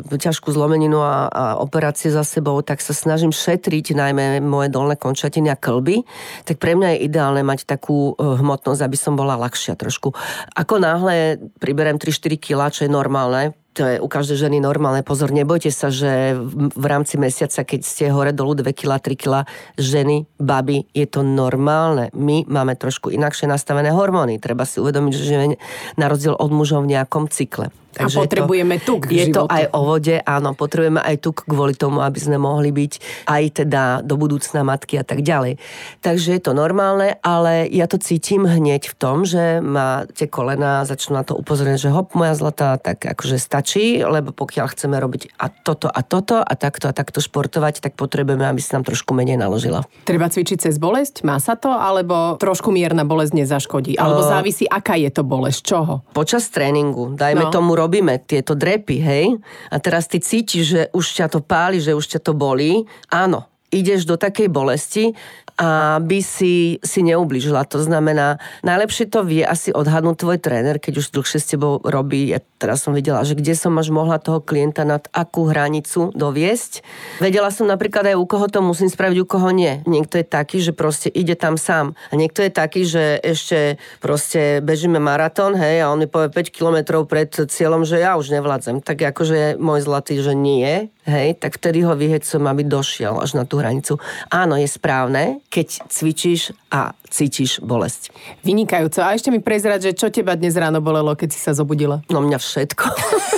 uh, 0.05 0.21
ťažkú 0.21 0.53
zlomeninu 0.53 1.01
a, 1.01 1.33
a 1.33 1.45
operácie 1.57 2.13
za 2.13 2.29
sebou, 2.29 2.61
tak 2.61 2.85
sa 2.85 2.93
snažím 2.93 3.33
šetriť 3.33 3.97
najmä 3.97 4.45
moje 4.45 4.69
dolné 4.69 5.01
končatiny 5.01 5.49
a 5.49 5.57
klby. 5.57 6.05
Tak 6.45 6.61
pre 6.61 6.77
mňa 6.77 7.01
je 7.01 7.09
ideálne 7.09 7.41
mať 7.41 7.65
takú 7.65 8.13
hmotnosť, 8.21 8.85
aby 8.85 8.97
som 9.01 9.17
bola 9.17 9.41
ľahšia 9.41 9.79
trošku. 9.79 10.13
Ako 10.53 10.77
náhle 10.77 11.41
priberiem 11.57 11.97
3-4 11.97 12.37
kg, 12.37 12.69
čo 12.69 12.85
je 12.85 12.91
normálne, 12.93 13.57
to 13.77 13.85
je 13.85 14.01
u 14.01 14.09
každej 14.09 14.49
ženy 14.49 14.57
normálne. 14.57 15.05
Pozor, 15.05 15.29
nebojte 15.29 15.69
sa, 15.69 15.93
že 15.93 16.33
v 16.73 16.87
rámci 16.89 17.21
mesiaca, 17.21 17.61
keď 17.61 17.81
ste 17.85 18.09
hore 18.09 18.33
dolu 18.33 18.57
2 18.57 18.73
kg, 18.73 18.97
3 18.97 19.13
kg, 19.13 19.45
ženy, 19.77 20.25
baby, 20.41 20.89
je 20.97 21.05
to 21.05 21.21
normálne. 21.21 22.09
My 22.17 22.49
máme 22.49 22.73
trošku 22.81 23.13
inakšie 23.13 23.45
nastavené 23.45 23.93
hormóny. 23.93 24.41
Treba 24.41 24.65
si 24.65 24.81
uvedomiť, 24.81 25.13
že 25.13 25.61
na 26.01 26.09
rozdiel 26.09 26.33
od 26.33 26.49
mužov 26.49 26.89
v 26.89 26.97
nejakom 26.97 27.29
cykle. 27.29 27.69
Takže 27.97 28.17
a 28.17 28.23
potrebujeme 28.29 28.77
to, 28.85 29.01
tuk 29.01 29.09
Je 29.09 29.33
životu. 29.33 29.49
to 29.49 29.53
aj 29.53 29.65
o 29.73 29.81
vode, 29.89 30.17
áno, 30.21 30.53
potrebujeme 30.53 31.01
aj 31.01 31.17
tuk 31.25 31.49
kvôli 31.49 31.73
tomu, 31.73 32.05
aby 32.05 32.19
sme 32.21 32.37
mohli 32.37 32.69
byť 32.69 32.93
aj 33.25 33.43
teda 33.65 33.83
do 34.05 34.21
budúcna 34.21 34.61
matky 34.61 35.01
a 35.01 35.05
tak 35.05 35.25
ďalej. 35.25 35.57
Takže 36.05 36.37
je 36.37 36.43
to 36.45 36.53
normálne, 36.53 37.17
ale 37.25 37.65
ja 37.73 37.89
to 37.89 37.97
cítim 37.97 38.45
hneď 38.45 38.93
v 38.93 38.95
tom, 39.01 39.25
že 39.25 39.65
ma 39.65 40.05
tie 40.13 40.29
kolena 40.29 40.85
začnú 40.85 41.17
na 41.17 41.25
to 41.25 41.33
upozorniť, 41.41 41.89
že 41.89 41.95
hop, 41.95 42.13
moja 42.13 42.37
zlatá, 42.37 42.77
tak 42.77 43.01
akože 43.01 43.41
stačí, 43.41 44.05
lebo 44.05 44.37
pokiaľ 44.37 44.67
chceme 44.77 45.01
robiť 45.01 45.41
a 45.41 45.49
toto 45.49 45.89
a 45.89 46.01
toto 46.05 46.37
a 46.45 46.53
takto 46.53 46.91
a 46.91 46.93
takto 46.93 47.25
športovať, 47.25 47.81
tak 47.81 47.97
potrebujeme, 47.97 48.45
aby 48.45 48.61
si 48.61 48.77
nám 48.77 48.85
trošku 48.85 49.17
menej 49.17 49.41
naložila. 49.41 49.89
Treba 50.05 50.29
cvičiť 50.29 50.69
cez 50.69 50.77
bolesť? 50.77 51.25
Má 51.25 51.41
sa 51.41 51.57
to? 51.57 51.73
Alebo 51.73 52.37
trošku 52.37 52.69
mierna 52.69 53.09
bolesť 53.09 53.33
nezaškodí? 53.33 53.97
Alebo 53.97 54.21
závisí, 54.21 54.69
aká 54.69 55.01
je 55.01 55.09
to 55.09 55.25
bolesť? 55.25 55.61
Čoho? 55.65 55.95
Počas 56.13 56.53
tréningu. 56.53 57.17
Dajme 57.17 57.49
no. 57.49 57.53
tomu 57.55 57.73
robíme 57.87 58.19
tieto 58.27 58.59
drepy, 58.59 58.99
hej, 58.99 59.39
a 59.71 59.77
teraz 59.79 60.11
ty 60.11 60.19
cítiš, 60.19 60.65
že 60.67 60.83
už 60.91 61.07
ťa 61.23 61.27
to 61.31 61.41
páli, 61.41 61.79
že 61.79 61.95
už 61.95 62.19
ťa 62.19 62.21
to 62.27 62.35
bolí, 62.35 62.83
áno, 63.15 63.47
ideš 63.71 64.03
do 64.03 64.19
takej 64.19 64.51
bolesti 64.51 65.15
aby 65.57 66.21
si, 66.21 66.77
si 66.85 67.01
neublížila. 67.01 67.65
To 67.73 67.81
znamená, 67.81 68.37
najlepšie 68.61 69.09
to 69.09 69.25
vie 69.25 69.41
asi 69.41 69.73
odhadnúť 69.73 70.17
tvoj 70.21 70.39
tréner, 70.41 70.77
keď 70.77 71.01
už 71.01 71.17
dlhšie 71.17 71.39
s 71.41 71.51
tebou 71.57 71.81
robí. 71.81 72.29
Ja 72.29 72.45
teraz 72.61 72.85
som 72.85 72.93
videla, 72.93 73.25
že 73.25 73.37
kde 73.37 73.57
som 73.57 73.73
až 73.81 73.89
mohla 73.89 74.21
toho 74.21 74.45
klienta 74.45 74.85
nad 74.85 75.09
akú 75.17 75.49
hranicu 75.49 76.13
doviesť. 76.13 76.85
Vedela 77.25 77.49
som 77.49 77.65
napríklad 77.65 78.13
aj 78.13 78.17
u 78.21 78.27
koho 78.29 78.47
to 78.53 78.61
musím 78.61 78.93
spraviť, 78.93 79.17
u 79.25 79.27
koho 79.27 79.49
nie. 79.53 79.81
Niekto 79.89 80.21
je 80.21 80.27
taký, 80.29 80.61
že 80.61 80.77
proste 80.77 81.09
ide 81.09 81.33
tam 81.37 81.57
sám. 81.57 81.97
A 82.13 82.21
niekto 82.21 82.45
je 82.45 82.53
taký, 82.53 82.85
že 82.85 83.17
ešte 83.25 83.81
proste 84.05 84.61
bežíme 84.61 85.01
maratón, 85.01 85.57
hej, 85.57 85.85
a 85.85 85.91
on 85.93 86.05
mi 86.05 86.09
povie 86.09 86.29
5 86.29 86.53
kilometrov 86.53 87.09
pred 87.09 87.33
cieľom, 87.33 87.89
že 87.89 88.05
ja 88.05 88.21
už 88.21 88.29
nevládzem. 88.29 88.85
Tak 88.85 89.01
akože 89.17 89.57
môj 89.57 89.81
zlatý, 89.89 90.21
že 90.21 90.37
nie, 90.37 90.93
hej, 91.07 91.39
tak 91.39 91.57
vtedy 91.57 91.87
ho 91.87 91.95
vyhecom, 91.95 92.43
aby 92.51 92.63
došiel 92.67 93.17
až 93.23 93.39
na 93.39 93.47
tú 93.47 93.63
hranicu. 93.63 93.97
Áno, 94.29 94.59
je 94.59 94.69
správne, 94.69 95.41
keď 95.49 95.89
cvičíš 95.89 96.53
a 96.69 96.93
cítiš 97.09 97.63
bolesť. 97.63 98.11
Vynikajúco. 98.43 99.01
A 99.03 99.15
ešte 99.15 99.31
mi 99.31 99.41
prezrať, 99.41 99.91
že 99.91 99.97
čo 99.97 100.11
teba 100.11 100.35
dnes 100.35 100.55
ráno 100.59 100.83
bolelo, 100.83 101.15
keď 101.15 101.29
si 101.33 101.41
sa 101.41 101.57
zobudila? 101.57 102.03
No 102.11 102.21
mňa 102.21 102.39
všetko. 102.39 102.85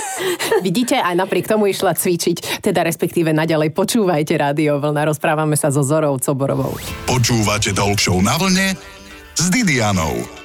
Vidíte, 0.67 0.99
aj 0.99 1.15
napriek 1.15 1.47
tomu 1.47 1.71
išla 1.71 1.95
cvičiť, 1.95 2.59
teda 2.59 2.83
respektíve 2.83 3.31
naďalej 3.31 3.71
počúvajte 3.71 4.35
Rádio 4.35 4.81
Vlna, 4.83 5.07
rozprávame 5.07 5.55
sa 5.55 5.71
so 5.71 5.79
Zorou 5.79 6.19
Coborovou. 6.19 6.75
Počúvate 7.07 7.71
Talk 7.71 7.99
na 8.19 8.35
vlne 8.35 8.75
s 9.39 9.47
Didianou. 9.47 10.38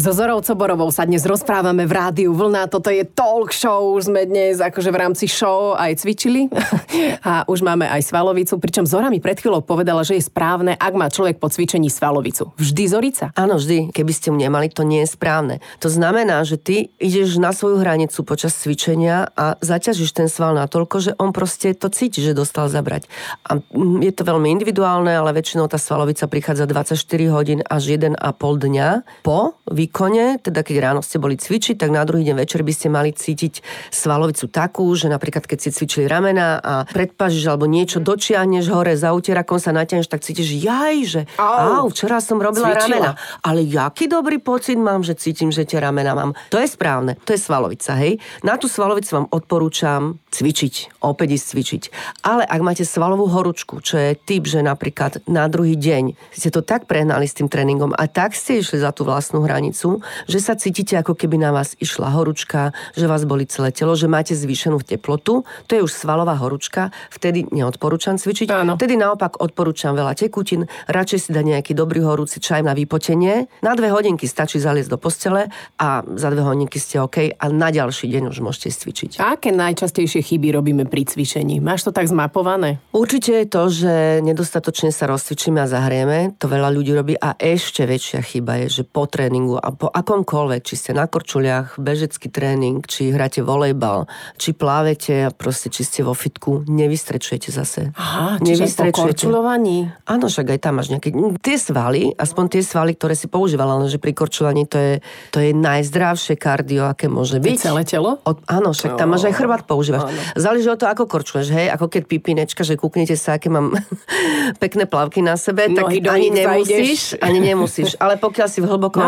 So 0.00 0.16
Zorou 0.16 0.40
Coborovou 0.40 0.88
sa 0.88 1.04
dnes 1.04 1.20
rozprávame 1.28 1.84
v 1.84 1.92
rádiu 1.92 2.32
Vlna. 2.32 2.72
Toto 2.72 2.88
je 2.88 3.04
talk 3.04 3.52
show. 3.52 3.92
Už 3.92 4.08
sme 4.08 4.24
dnes 4.24 4.56
akože 4.56 4.88
v 4.88 4.96
rámci 4.96 5.28
show 5.28 5.76
aj 5.76 6.00
cvičili. 6.00 6.48
A 7.28 7.44
už 7.44 7.60
máme 7.60 7.84
aj 7.84 8.08
svalovicu. 8.08 8.56
Pričom 8.56 8.88
Zora 8.88 9.12
mi 9.12 9.20
pred 9.20 9.36
chvíľou 9.36 9.60
povedala, 9.60 10.00
že 10.00 10.16
je 10.16 10.24
správne, 10.24 10.72
ak 10.72 10.96
má 10.96 11.12
človek 11.12 11.36
po 11.36 11.52
cvičení 11.52 11.92
svalovicu. 11.92 12.48
Vždy 12.56 12.82
Zorica? 12.88 13.36
Áno, 13.36 13.60
vždy. 13.60 13.92
Keby 13.92 14.12
ste 14.16 14.32
ju 14.32 14.40
nemali, 14.40 14.72
to 14.72 14.88
nie 14.88 15.04
je 15.04 15.12
správne. 15.12 15.60
To 15.84 15.92
znamená, 15.92 16.48
že 16.48 16.56
ty 16.56 16.88
ideš 16.96 17.36
na 17.36 17.52
svoju 17.52 17.84
hranicu 17.84 18.24
počas 18.24 18.56
cvičenia 18.56 19.28
a 19.36 19.60
zaťažíš 19.60 20.16
ten 20.16 20.32
sval 20.32 20.56
natoľko, 20.56 20.96
že 20.96 21.12
on 21.20 21.36
proste 21.36 21.76
to 21.76 21.92
cíti, 21.92 22.24
že 22.24 22.32
dostal 22.32 22.72
zabrať. 22.72 23.04
A 23.44 23.60
mm, 23.60 24.00
je 24.00 24.12
to 24.16 24.24
veľmi 24.24 24.48
individuálne, 24.48 25.12
ale 25.12 25.36
väčšinou 25.36 25.68
tá 25.68 25.76
svalovica 25.76 26.24
prichádza 26.24 26.64
24 26.64 26.96
hodín 27.28 27.60
až 27.68 28.00
1,5 28.00 28.16
dňa 28.40 28.88
po 29.20 29.60
výkone, 29.90 30.38
teda 30.38 30.62
keď 30.62 30.76
ráno 30.78 31.02
ste 31.02 31.18
boli 31.18 31.34
cvičiť, 31.34 31.74
tak 31.74 31.90
na 31.90 32.06
druhý 32.06 32.22
deň 32.30 32.46
večer 32.46 32.62
by 32.62 32.70
ste 32.70 32.86
mali 32.86 33.10
cítiť 33.10 33.58
svalovicu 33.90 34.46
takú, 34.46 34.86
že 34.94 35.10
napríklad 35.10 35.50
keď 35.50 35.58
ste 35.66 35.70
cvičili 35.74 36.06
ramena 36.06 36.62
a 36.62 36.74
predpažíš 36.86 37.50
alebo 37.50 37.66
niečo 37.66 37.98
dočiahneš 37.98 38.70
hore 38.70 38.94
za 38.94 39.10
úterakom 39.10 39.58
sa 39.58 39.74
natiahneš, 39.74 40.06
tak 40.06 40.22
cítiš, 40.22 40.62
jaj, 40.62 40.96
že 41.02 41.20
au, 41.42 41.82
au 41.82 41.86
včera 41.90 42.22
som 42.22 42.38
robila 42.38 42.70
Cvičila. 42.70 42.86
ramena. 42.86 43.10
Ale 43.42 43.66
jaký 43.66 44.06
dobrý 44.06 44.38
pocit 44.38 44.78
mám, 44.78 45.02
že 45.02 45.18
cítim, 45.18 45.50
že 45.50 45.66
tie 45.66 45.82
ramena 45.82 46.14
mám. 46.14 46.38
To 46.54 46.62
je 46.62 46.70
správne, 46.70 47.18
to 47.26 47.34
je 47.34 47.40
svalovica, 47.42 47.98
hej. 47.98 48.22
Na 48.46 48.54
tú 48.54 48.70
svalovicu 48.70 49.10
vám 49.10 49.26
odporúčam 49.34 50.22
cvičiť, 50.30 51.02
opäť 51.02 51.34
ísť 51.34 51.46
cvičiť. 51.50 51.82
Ale 52.22 52.46
ak 52.46 52.60
máte 52.62 52.86
svalovú 52.86 53.26
horúčku, 53.26 53.82
čo 53.82 53.98
je 53.98 54.14
typ, 54.14 54.46
že 54.46 54.62
napríklad 54.62 55.26
na 55.26 55.50
druhý 55.50 55.74
deň 55.74 56.14
ste 56.30 56.54
to 56.54 56.62
tak 56.62 56.86
prehnali 56.86 57.26
s 57.26 57.34
tým 57.34 57.50
tréningom 57.50 57.90
a 57.90 58.06
tak 58.06 58.38
ste 58.38 58.62
išli 58.62 58.78
za 58.78 58.94
tú 58.94 59.02
vlastnú 59.02 59.42
hranicu, 59.42 59.79
hranicu, 59.80 60.04
že 60.28 60.38
sa 60.40 60.54
cítite 60.56 60.96
ako 60.96 61.16
keby 61.16 61.40
na 61.40 61.50
vás 61.52 61.76
išla 61.80 62.12
horúčka, 62.12 62.72
že 62.96 63.08
vás 63.08 63.24
boli 63.24 63.48
celé 63.48 63.72
telo, 63.72 63.96
že 63.96 64.10
máte 64.10 64.36
zvýšenú 64.36 64.84
teplotu, 64.84 65.44
to 65.66 65.72
je 65.76 65.80
už 65.80 65.92
svalová 65.92 66.36
horúčka, 66.36 66.92
vtedy 67.08 67.48
neodporúčam 67.50 68.20
cvičiť. 68.20 68.52
Áno. 68.52 68.76
Vtedy 68.76 69.00
naopak 69.00 69.40
odporúčam 69.40 69.96
veľa 69.96 70.16
tekutín, 70.16 70.68
radšej 70.88 71.18
si 71.18 71.30
dať 71.32 71.44
nejaký 71.56 71.72
dobrý 71.72 72.04
horúci 72.04 72.40
čaj 72.40 72.64
na 72.64 72.76
vypotenie. 72.76 73.48
Na 73.64 73.72
dve 73.76 73.92
hodinky 73.92 74.28
stačí 74.28 74.60
zaliesť 74.60 74.90
do 74.92 74.98
postele 75.00 75.48
a 75.80 76.04
za 76.04 76.28
dve 76.28 76.44
hodinky 76.44 76.76
ste 76.76 77.00
OK 77.00 77.32
a 77.32 77.44
na 77.48 77.68
ďalší 77.72 78.10
deň 78.10 78.22
už 78.30 78.38
môžete 78.44 78.72
cvičiť. 78.76 79.10
A 79.22 79.36
aké 79.36 79.50
najčastejšie 79.54 80.20
chyby 80.24 80.52
robíme 80.52 80.84
pri 80.86 81.06
cvičení? 81.08 81.62
Máš 81.62 81.88
to 81.88 81.90
tak 81.94 82.08
zmapované? 82.08 82.82
Určite 82.92 83.44
je 83.44 83.46
to, 83.46 83.62
že 83.70 83.92
nedostatočne 84.24 84.90
sa 84.92 85.08
rozcvičíme 85.08 85.62
a 85.62 85.70
zahrieme. 85.70 86.36
To 86.42 86.46
veľa 86.50 86.68
ľudí 86.72 86.92
robí 86.92 87.14
a 87.16 87.36
ešte 87.36 87.86
väčšia 87.86 88.20
chyba 88.24 88.64
je, 88.64 88.80
že 88.80 88.82
po 88.90 89.06
tréningu 89.06 89.59
a 89.60 89.68
po 89.76 89.92
akomkoľvek, 89.92 90.60
či 90.64 90.74
ste 90.74 90.90
na 90.96 91.04
korčuliach, 91.04 91.76
bežecký 91.76 92.32
tréning, 92.32 92.80
či 92.82 93.12
hráte 93.12 93.44
volejbal, 93.44 94.08
či 94.40 94.56
plávete 94.56 95.28
a 95.28 95.30
proste 95.30 95.68
či 95.68 95.84
ste 95.84 96.00
vo 96.00 96.16
fitku, 96.16 96.64
nevystrečujete 96.64 97.52
zase. 97.52 97.92
Aha, 97.94 98.40
čiže 98.40 98.66
po 98.80 99.04
korčulovaní? 99.04 99.92
Áno, 100.08 100.32
však 100.32 100.56
aj 100.56 100.60
tam 100.64 100.80
máš 100.80 100.88
nejaké... 100.90 101.12
Tie 101.44 101.56
svaly, 101.60 102.16
aspoň 102.16 102.44
tie 102.56 102.62
svaly, 102.64 102.96
ktoré 102.96 103.12
si 103.12 103.28
používala, 103.28 103.76
lenže 103.76 104.00
pri 104.00 104.16
korčulovaní 104.16 104.64
to 104.64 104.78
je, 104.80 104.94
to 105.30 105.38
je 105.44 105.52
najzdravšie 105.52 106.40
kardio, 106.40 106.88
aké 106.88 107.12
môže 107.12 107.36
byť. 107.36 107.58
Celé 107.60 107.84
telo? 107.84 108.18
Od, 108.24 108.40
áno, 108.48 108.72
však 108.72 108.96
tam 108.96 109.12
máš 109.12 109.28
aj 109.28 109.34
chrbát 109.36 109.62
používaš. 109.68 110.08
Áno. 110.08 110.20
Záleží 110.40 110.66
od 110.72 110.80
toho, 110.80 110.90
ako 110.90 111.04
korčuješ, 111.04 111.52
hej, 111.52 111.68
ako 111.68 111.92
keď 111.92 112.02
pipinečka, 112.08 112.64
že 112.64 112.80
kúknete 112.80 113.14
sa, 113.14 113.36
aké 113.36 113.52
mám 113.52 113.76
pekné 114.62 114.88
plavky 114.88 115.20
na 115.20 115.36
sebe, 115.36 115.68
Nohy 115.68 116.00
tak 116.00 116.16
ani 116.16 116.28
nemusíš, 116.32 117.20
ani 117.20 117.38
nemusíš. 117.44 118.00
Ale 118.00 118.16
pokiaľ 118.16 118.48
si 118.48 118.58
v 118.64 118.66
hlbokom 118.70 119.02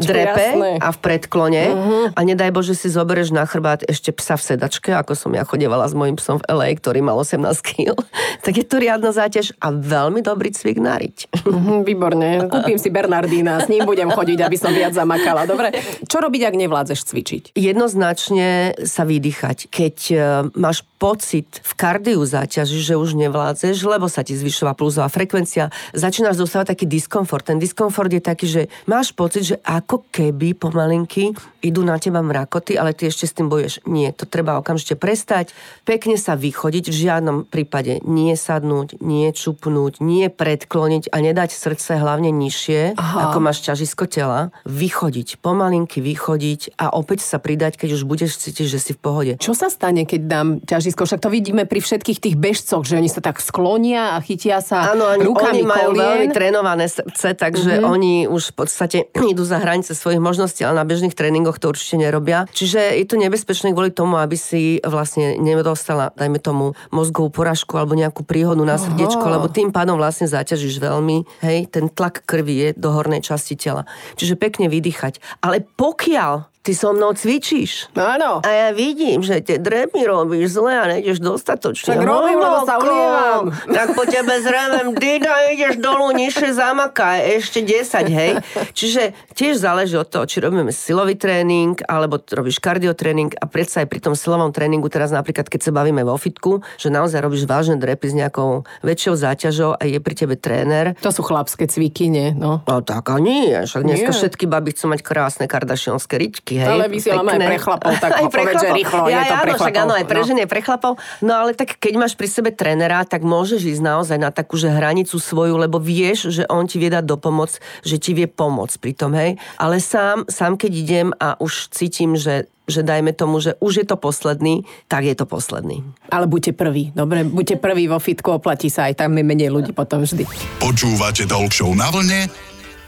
drepe 0.00 0.46
jasné. 0.56 0.70
a 0.80 0.88
v 0.92 0.98
predklone 0.98 1.62
uh-huh. 1.70 2.04
a 2.12 2.20
nedaj 2.22 2.50
Bože 2.52 2.74
si 2.76 2.88
zoberieš 2.92 3.32
na 3.32 3.44
chrbát 3.48 3.82
ešte 3.86 4.12
psa 4.12 4.36
v 4.36 4.42
sedačke, 4.54 4.90
ako 4.92 5.16
som 5.16 5.32
ja 5.32 5.46
chodevala 5.46 5.88
s 5.88 5.94
mojim 5.96 6.16
psom 6.20 6.42
v 6.42 6.44
LA, 6.50 6.76
ktorý 6.76 7.00
mal 7.00 7.16
18 7.16 7.42
kg, 7.62 7.96
tak 8.44 8.54
je 8.56 8.64
to 8.66 8.76
riadna 8.80 9.10
záťaž 9.10 9.56
a 9.58 9.72
veľmi 9.72 10.20
dobrý 10.20 10.52
cvik 10.52 10.78
nariť. 10.78 11.16
Uh-huh, 11.46 11.80
výborne. 11.86 12.48
Kúpim 12.50 12.76
si 12.76 12.92
Bernardína, 12.92 13.64
s 13.64 13.68
ním 13.72 13.86
budem 13.88 14.08
chodiť, 14.12 14.38
aby 14.44 14.56
som 14.56 14.72
viac 14.74 14.92
zamakala. 14.92 15.48
Dobre. 15.48 15.72
Čo 16.04 16.20
robiť, 16.20 16.42
ak 16.48 16.54
nevládzeš 16.56 17.00
cvičiť? 17.06 17.42
Jednoznačne 17.56 18.76
sa 18.84 19.02
vydýchať. 19.06 19.68
Keď 19.70 19.96
e, 20.10 20.16
máš 20.56 20.82
pocit 20.96 21.60
v 21.60 21.72
kardiu 21.76 22.24
záťaži, 22.24 22.80
že 22.80 22.94
už 22.96 23.16
nevládzeš, 23.20 23.84
lebo 23.84 24.08
sa 24.08 24.24
ti 24.24 24.32
zvyšová 24.32 24.72
pulzová 24.72 25.12
frekvencia, 25.12 25.68
začínaš 25.92 26.40
dostávať 26.40 26.72
taký 26.72 26.84
diskomfort. 26.88 27.44
Ten 27.44 27.60
diskomfort 27.60 28.08
je 28.08 28.22
taký, 28.24 28.46
že 28.48 28.62
máš 28.88 29.12
pocit, 29.12 29.44
že 29.44 29.56
ako 29.86 30.02
keby 30.10 30.58
pomalinky 30.58 31.30
idú 31.62 31.86
na 31.86 31.94
teba 32.02 32.18
mrakoty, 32.18 32.74
ale 32.74 32.90
ty 32.90 33.06
ešte 33.06 33.30
s 33.30 33.38
tým 33.38 33.46
boješ. 33.46 33.86
Nie, 33.86 34.10
to 34.10 34.26
treba 34.26 34.58
okamžite 34.58 34.98
prestať, 34.98 35.54
pekne 35.86 36.18
sa 36.18 36.34
vychodiť, 36.34 36.90
v 36.90 36.96
žiadnom 37.06 37.38
prípade 37.46 38.02
nie 38.02 38.34
sadnúť, 38.34 38.98
nie 38.98 39.30
čupnúť, 39.30 40.02
nie 40.02 40.26
predkloniť 40.26 41.14
a 41.14 41.16
nedať 41.22 41.54
srdce 41.54 42.02
hlavne 42.02 42.34
nižšie, 42.34 42.98
Aha. 42.98 43.30
ako 43.30 43.38
máš 43.38 43.62
ťažisko 43.62 44.10
tela, 44.10 44.50
vychodiť, 44.66 45.38
pomalinky 45.38 46.02
vychodiť 46.02 46.74
a 46.82 46.90
opäť 46.90 47.22
sa 47.22 47.38
pridať, 47.38 47.78
keď 47.78 47.94
už 47.94 48.02
budeš 48.10 48.42
cítiť, 48.42 48.66
že 48.66 48.82
si 48.82 48.90
v 48.90 48.98
pohode. 48.98 49.32
Čo 49.38 49.54
sa 49.54 49.70
stane, 49.70 50.02
keď 50.02 50.20
dám 50.26 50.48
ťažisko. 50.66 51.06
Však 51.06 51.22
to 51.22 51.30
vidíme 51.30 51.62
pri 51.62 51.78
všetkých 51.78 52.18
tých 52.18 52.34
bežcoch, 52.34 52.82
že 52.82 52.98
oni 52.98 53.06
sa 53.06 53.22
tak 53.22 53.38
sklonia 53.38 54.18
a 54.18 54.22
chytia 54.22 54.58
sa 54.58 54.90
Áno, 54.90 55.14
rukami 55.14 55.62
oni 55.62 55.62
majú 55.62 55.90
kolien. 55.94 56.02
veľmi 56.02 56.26
trénované 56.34 56.90
srdce, 56.90 57.38
takže 57.38 57.78
mm-hmm. 57.78 57.94
oni 57.94 58.14
už 58.26 58.50
v 58.50 58.54
podstate 58.58 58.98
idú 59.32 59.46
za 59.46 59.62
hranice 59.62 59.75
svojich 59.82 60.22
možností, 60.22 60.62
ale 60.64 60.80
na 60.80 60.86
bežných 60.86 61.12
tréningoch 61.12 61.58
to 61.58 61.68
určite 61.68 62.00
nerobia. 62.00 62.48
Čiže 62.54 62.96
je 62.96 63.04
to 63.04 63.20
nebezpečné 63.20 63.74
kvôli 63.74 63.92
tomu, 63.92 64.16
aby 64.16 64.38
si 64.38 64.78
vlastne 64.80 65.36
nedostala, 65.36 66.14
dajme 66.14 66.38
tomu, 66.40 66.78
mozgovú 66.94 67.28
poražku 67.28 67.76
alebo 67.76 67.98
nejakú 67.98 68.22
príhodu 68.22 68.62
na 68.62 68.80
srdiečko, 68.80 69.26
lebo 69.26 69.50
tým 69.50 69.74
pádom 69.74 69.98
vlastne 69.98 70.30
zaťažíš 70.30 70.80
veľmi, 70.80 71.26
hej, 71.42 71.68
ten 71.68 71.90
tlak 71.90 72.24
krvi 72.24 72.54
je 72.54 72.68
do 72.78 72.94
hornej 72.94 73.20
časti 73.20 73.58
tela. 73.58 73.84
Čiže 74.16 74.38
pekne 74.38 74.70
vydýchať. 74.70 75.18
Ale 75.42 75.66
pokiaľ 75.76 76.55
ty 76.66 76.74
so 76.74 76.90
mnou 76.90 77.14
cvičíš. 77.14 77.94
Áno. 77.94 78.42
A 78.42 78.50
ja 78.50 78.68
vidím, 78.74 79.22
že 79.22 79.38
tie 79.38 79.62
drepy 79.62 80.02
robíš 80.02 80.58
zle 80.58 80.74
a 80.74 80.84
nejdeš 80.90 81.22
dostatočne. 81.22 81.94
Tak 81.94 82.02
robím, 82.02 82.42
lebo 82.42 82.66
sa 82.66 82.82
ulievam. 82.82 83.54
Tak 83.70 83.94
po 83.94 84.02
tebe 84.02 84.34
zrejme 84.42 84.98
dýda, 84.98 85.54
ideš 85.54 85.78
dolu, 85.78 86.10
nižšie 86.18 86.50
zamaka, 86.58 87.22
ešte 87.22 87.62
10, 87.62 88.10
hej. 88.10 88.42
Čiže 88.74 89.14
tiež 89.38 89.62
záleží 89.62 89.94
od 89.94 90.10
toho, 90.10 90.26
či 90.26 90.42
robíme 90.42 90.74
silový 90.74 91.14
tréning, 91.14 91.78
alebo 91.86 92.18
robíš 92.18 92.58
kardiotréning 92.58 93.38
a 93.38 93.46
predsa 93.46 93.86
aj 93.86 93.88
pri 93.88 94.02
tom 94.02 94.18
silovom 94.18 94.50
tréningu, 94.50 94.90
teraz 94.90 95.14
napríklad, 95.14 95.46
keď 95.46 95.60
sa 95.62 95.70
bavíme 95.70 96.02
vo 96.02 96.18
fitku, 96.18 96.66
že 96.82 96.90
naozaj 96.90 97.22
robíš 97.22 97.46
vážne 97.46 97.78
drepy 97.78 98.10
s 98.10 98.14
nejakou 98.18 98.66
väčšou 98.82 99.14
záťažou 99.14 99.70
a 99.78 99.82
je 99.86 100.02
pri 100.02 100.14
tebe 100.18 100.34
tréner. 100.34 100.98
To 100.98 101.14
sú 101.14 101.22
chlapské 101.22 101.70
cviky, 101.70 102.10
nie? 102.10 102.34
No, 102.34 102.66
no 102.66 102.82
tak 102.82 103.06
a 103.14 103.22
nie. 103.22 103.54
Však 103.54 103.86
dneska 103.86 104.10
nie. 104.10 104.18
všetky 104.18 104.44
baby 104.50 104.74
chcú 104.74 104.90
mať 104.90 105.00
krásne 105.06 105.44
kardašionské 105.46 106.18
ričky 106.18 106.55
hej. 106.58 106.68
Ale 106.68 106.86
vysielame 106.88 107.30
aj 107.36 107.40
pre 107.40 107.58
chlapov, 107.60 107.92
tak 108.00 108.10
aj 108.20 108.24
pre 108.28 108.42
povedz, 108.42 108.62
že 108.62 108.68
rýchlo, 108.72 109.02
ja, 109.08 109.20
je 109.22 109.24
to 109.28 109.36
pre 109.36 109.52
áno, 109.52 109.60
chlapov. 109.60 109.82
áno, 109.82 109.92
aj 109.94 110.06
pre 110.06 110.20
no. 110.20 110.26
ženy, 110.26 110.38
aj 110.42 110.50
pre 110.50 110.62
chlapov. 110.64 110.92
No 111.20 111.32
ale 111.36 111.50
tak 111.52 111.68
keď 111.76 111.94
máš 111.96 112.14
pri 112.16 112.28
sebe 112.28 112.50
trénera, 112.52 113.04
tak 113.04 113.22
môžeš 113.22 113.60
ísť 113.62 113.82
naozaj 113.82 114.18
na 114.20 114.30
takú, 114.32 114.56
že 114.56 114.72
hranicu 114.72 115.16
svoju, 115.16 115.54
lebo 115.60 115.76
vieš, 115.76 116.32
že 116.32 116.42
on 116.48 116.64
ti 116.64 116.76
vie 116.80 116.90
dať 116.90 117.04
do 117.04 117.16
pomoc, 117.20 117.56
že 117.84 117.96
ti 118.00 118.16
vie 118.16 118.26
pomôcť 118.26 118.76
pri 118.80 118.92
tom, 118.96 119.12
hej. 119.14 119.36
Ale 119.60 119.78
sám, 119.78 120.26
sám 120.26 120.56
keď 120.56 120.72
idem 120.72 121.08
a 121.16 121.36
už 121.38 121.72
cítim, 121.72 122.16
že 122.16 122.48
že 122.66 122.82
dajme 122.82 123.14
tomu, 123.14 123.38
že 123.38 123.54
už 123.62 123.72
je 123.82 123.86
to 123.86 123.94
posledný, 123.94 124.66
tak 124.90 125.06
je 125.06 125.14
to 125.14 125.22
posledný. 125.22 125.86
Ale 126.10 126.26
buďte 126.26 126.52
prví, 126.58 126.90
dobre? 126.92 127.22
Buďte 127.22 127.62
prví 127.62 127.86
vo 127.86 128.02
fitku, 128.02 128.42
oplatí 128.42 128.68
sa 128.68 128.90
aj 128.90 129.06
tam 129.06 129.14
je 129.14 129.22
menej 129.22 129.54
ľudí 129.54 129.70
potom 129.70 130.02
vždy. 130.02 130.26
Počúvate 130.58 131.30
Talk 131.30 131.54
na 131.78 131.88
vlne 131.94 132.26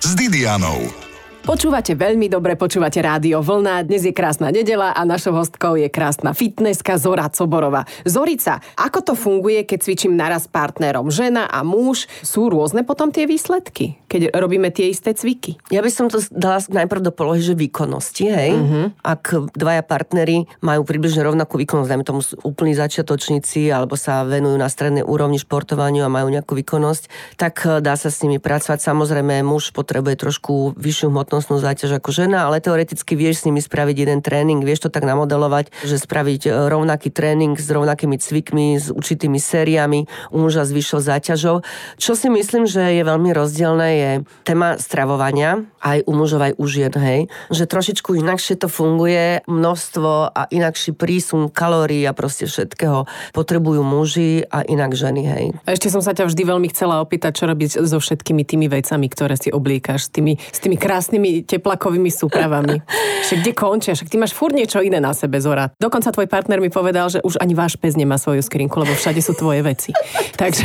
s 0.02 0.10
Didianou. 0.18 1.07
Počúvate 1.48 1.96
veľmi 1.96 2.28
dobre, 2.28 2.60
počúvate 2.60 3.00
rádio 3.00 3.40
Vlna. 3.40 3.88
Dnes 3.88 4.04
je 4.04 4.12
krásna 4.12 4.52
nedela 4.52 4.92
a 4.92 5.00
našou 5.08 5.32
hostkou 5.32 5.80
je 5.80 5.88
krásna 5.88 6.36
fitnesska 6.36 7.00
Zora 7.00 7.24
Coborová. 7.32 7.88
Zorica, 8.04 8.60
ako 8.76 9.00
to 9.00 9.14
funguje, 9.16 9.64
keď 9.64 9.80
cvičím 9.80 10.12
naraz 10.12 10.44
s 10.44 10.52
partnerom? 10.52 11.08
Žena 11.08 11.48
a 11.48 11.64
muž, 11.64 12.04
sú 12.20 12.52
rôzne 12.52 12.84
potom 12.84 13.08
tie 13.08 13.24
výsledky, 13.24 13.96
keď 14.12 14.36
robíme 14.36 14.68
tie 14.68 14.92
isté 14.92 15.16
cviky? 15.16 15.56
Ja 15.72 15.80
by 15.80 15.88
som 15.88 16.12
to 16.12 16.20
dala 16.28 16.60
najprv 16.60 17.08
do 17.08 17.16
polohy, 17.16 17.40
že 17.40 17.56
výkonnosti, 17.56 18.28
hej. 18.28 18.52
Uh-huh. 18.52 18.92
Ak 19.00 19.32
dvaja 19.56 19.80
partnery 19.80 20.44
majú 20.60 20.84
približne 20.84 21.24
rovnakú 21.24 21.56
výkonnosť, 21.64 21.88
dajme 21.88 22.04
tomu 22.04 22.20
úplní 22.44 22.76
začiatočníci 22.76 23.72
alebo 23.72 23.96
sa 23.96 24.20
venujú 24.20 24.60
na 24.60 24.68
strednej 24.68 25.00
úrovni 25.00 25.40
športovaniu 25.40 26.04
a 26.04 26.12
majú 26.12 26.28
nejakú 26.28 26.52
výkonnosť, 26.60 27.08
tak 27.40 27.64
eh, 27.64 27.80
dá 27.80 27.96
sa 27.96 28.12
s 28.12 28.20
nimi 28.20 28.36
pracovať. 28.36 28.84
Samozrejme, 28.84 29.40
muž 29.40 29.72
potrebuje 29.72 30.28
trošku 30.28 30.76
vyššiu 30.76 31.08
hmotnosť 31.08 31.37
telesnostnú 31.38 31.62
záťaž 31.62 32.02
ako 32.02 32.10
žena, 32.10 32.50
ale 32.50 32.58
teoreticky 32.58 33.14
vieš 33.14 33.42
s 33.42 33.46
nimi 33.46 33.62
spraviť 33.62 33.96
jeden 34.02 34.20
tréning, 34.26 34.58
vieš 34.58 34.86
to 34.86 34.90
tak 34.90 35.06
namodelovať, 35.06 35.70
že 35.86 36.02
spraviť 36.02 36.50
e, 36.50 36.66
rovnaký 36.66 37.14
tréning 37.14 37.54
s 37.54 37.70
rovnakými 37.70 38.18
cvikmi, 38.18 38.74
s 38.74 38.90
určitými 38.90 39.38
sériami, 39.38 40.10
u 40.34 40.36
muža 40.42 40.66
s 40.66 40.74
vyššou 40.74 40.98
záťažou. 40.98 41.62
Čo 41.94 42.12
si 42.18 42.26
myslím, 42.26 42.66
že 42.66 42.82
je 42.90 43.02
veľmi 43.06 43.30
rozdielne, 43.30 43.88
je 43.94 44.10
téma 44.42 44.82
stravovania, 44.82 45.62
aj 45.78 46.02
u 46.10 46.12
mužov, 46.18 46.42
aj 46.42 46.52
u 46.58 46.64
žien, 46.66 46.90
hej, 46.98 47.20
že 47.54 47.70
trošičku 47.70 48.18
inakšie 48.18 48.58
to 48.58 48.66
funguje, 48.66 49.46
množstvo 49.46 50.34
a 50.34 50.42
inakší 50.50 50.98
prísun 50.98 51.46
kalórií 51.54 52.02
a 52.02 52.10
proste 52.18 52.50
všetkého 52.50 53.06
potrebujú 53.30 53.86
muži 53.86 54.42
a 54.50 54.66
inak 54.66 54.98
ženy, 54.98 55.22
hej. 55.22 55.44
A 55.70 55.78
ešte 55.78 55.86
som 55.86 56.02
sa 56.02 56.18
ťa 56.18 56.26
vždy 56.26 56.42
veľmi 56.42 56.66
chcela 56.74 56.98
opýtať, 56.98 57.38
čo 57.38 57.44
robiť 57.46 57.78
so 57.86 58.02
všetkými 58.02 58.42
tými 58.42 58.66
vecami, 58.66 59.06
ktoré 59.06 59.38
si 59.38 59.54
oblíkaš, 59.54 60.10
s 60.10 60.10
tými, 60.10 60.34
s 60.34 60.58
tými 60.58 60.74
krásnymi 60.74 61.17
tými 61.18 61.42
teplakovými 61.42 62.14
súpravami. 62.14 62.78
Však 63.26 63.38
kde 63.42 63.52
končia? 63.58 63.92
Však 63.98 64.06
ty 64.06 64.16
máš 64.22 64.30
furt 64.30 64.54
niečo 64.54 64.78
iné 64.78 65.02
na 65.02 65.10
sebe, 65.10 65.42
Zora. 65.42 65.74
Dokonca 65.82 66.14
tvoj 66.14 66.30
partner 66.30 66.62
mi 66.62 66.70
povedal, 66.70 67.10
že 67.10 67.18
už 67.26 67.42
ani 67.42 67.58
váš 67.58 67.74
pes 67.74 67.98
nemá 67.98 68.14
svoju 68.22 68.46
skrinku, 68.46 68.78
lebo 68.78 68.94
všade 68.94 69.18
sú 69.18 69.34
tvoje 69.34 69.66
veci. 69.66 69.90
Takže 70.38 70.62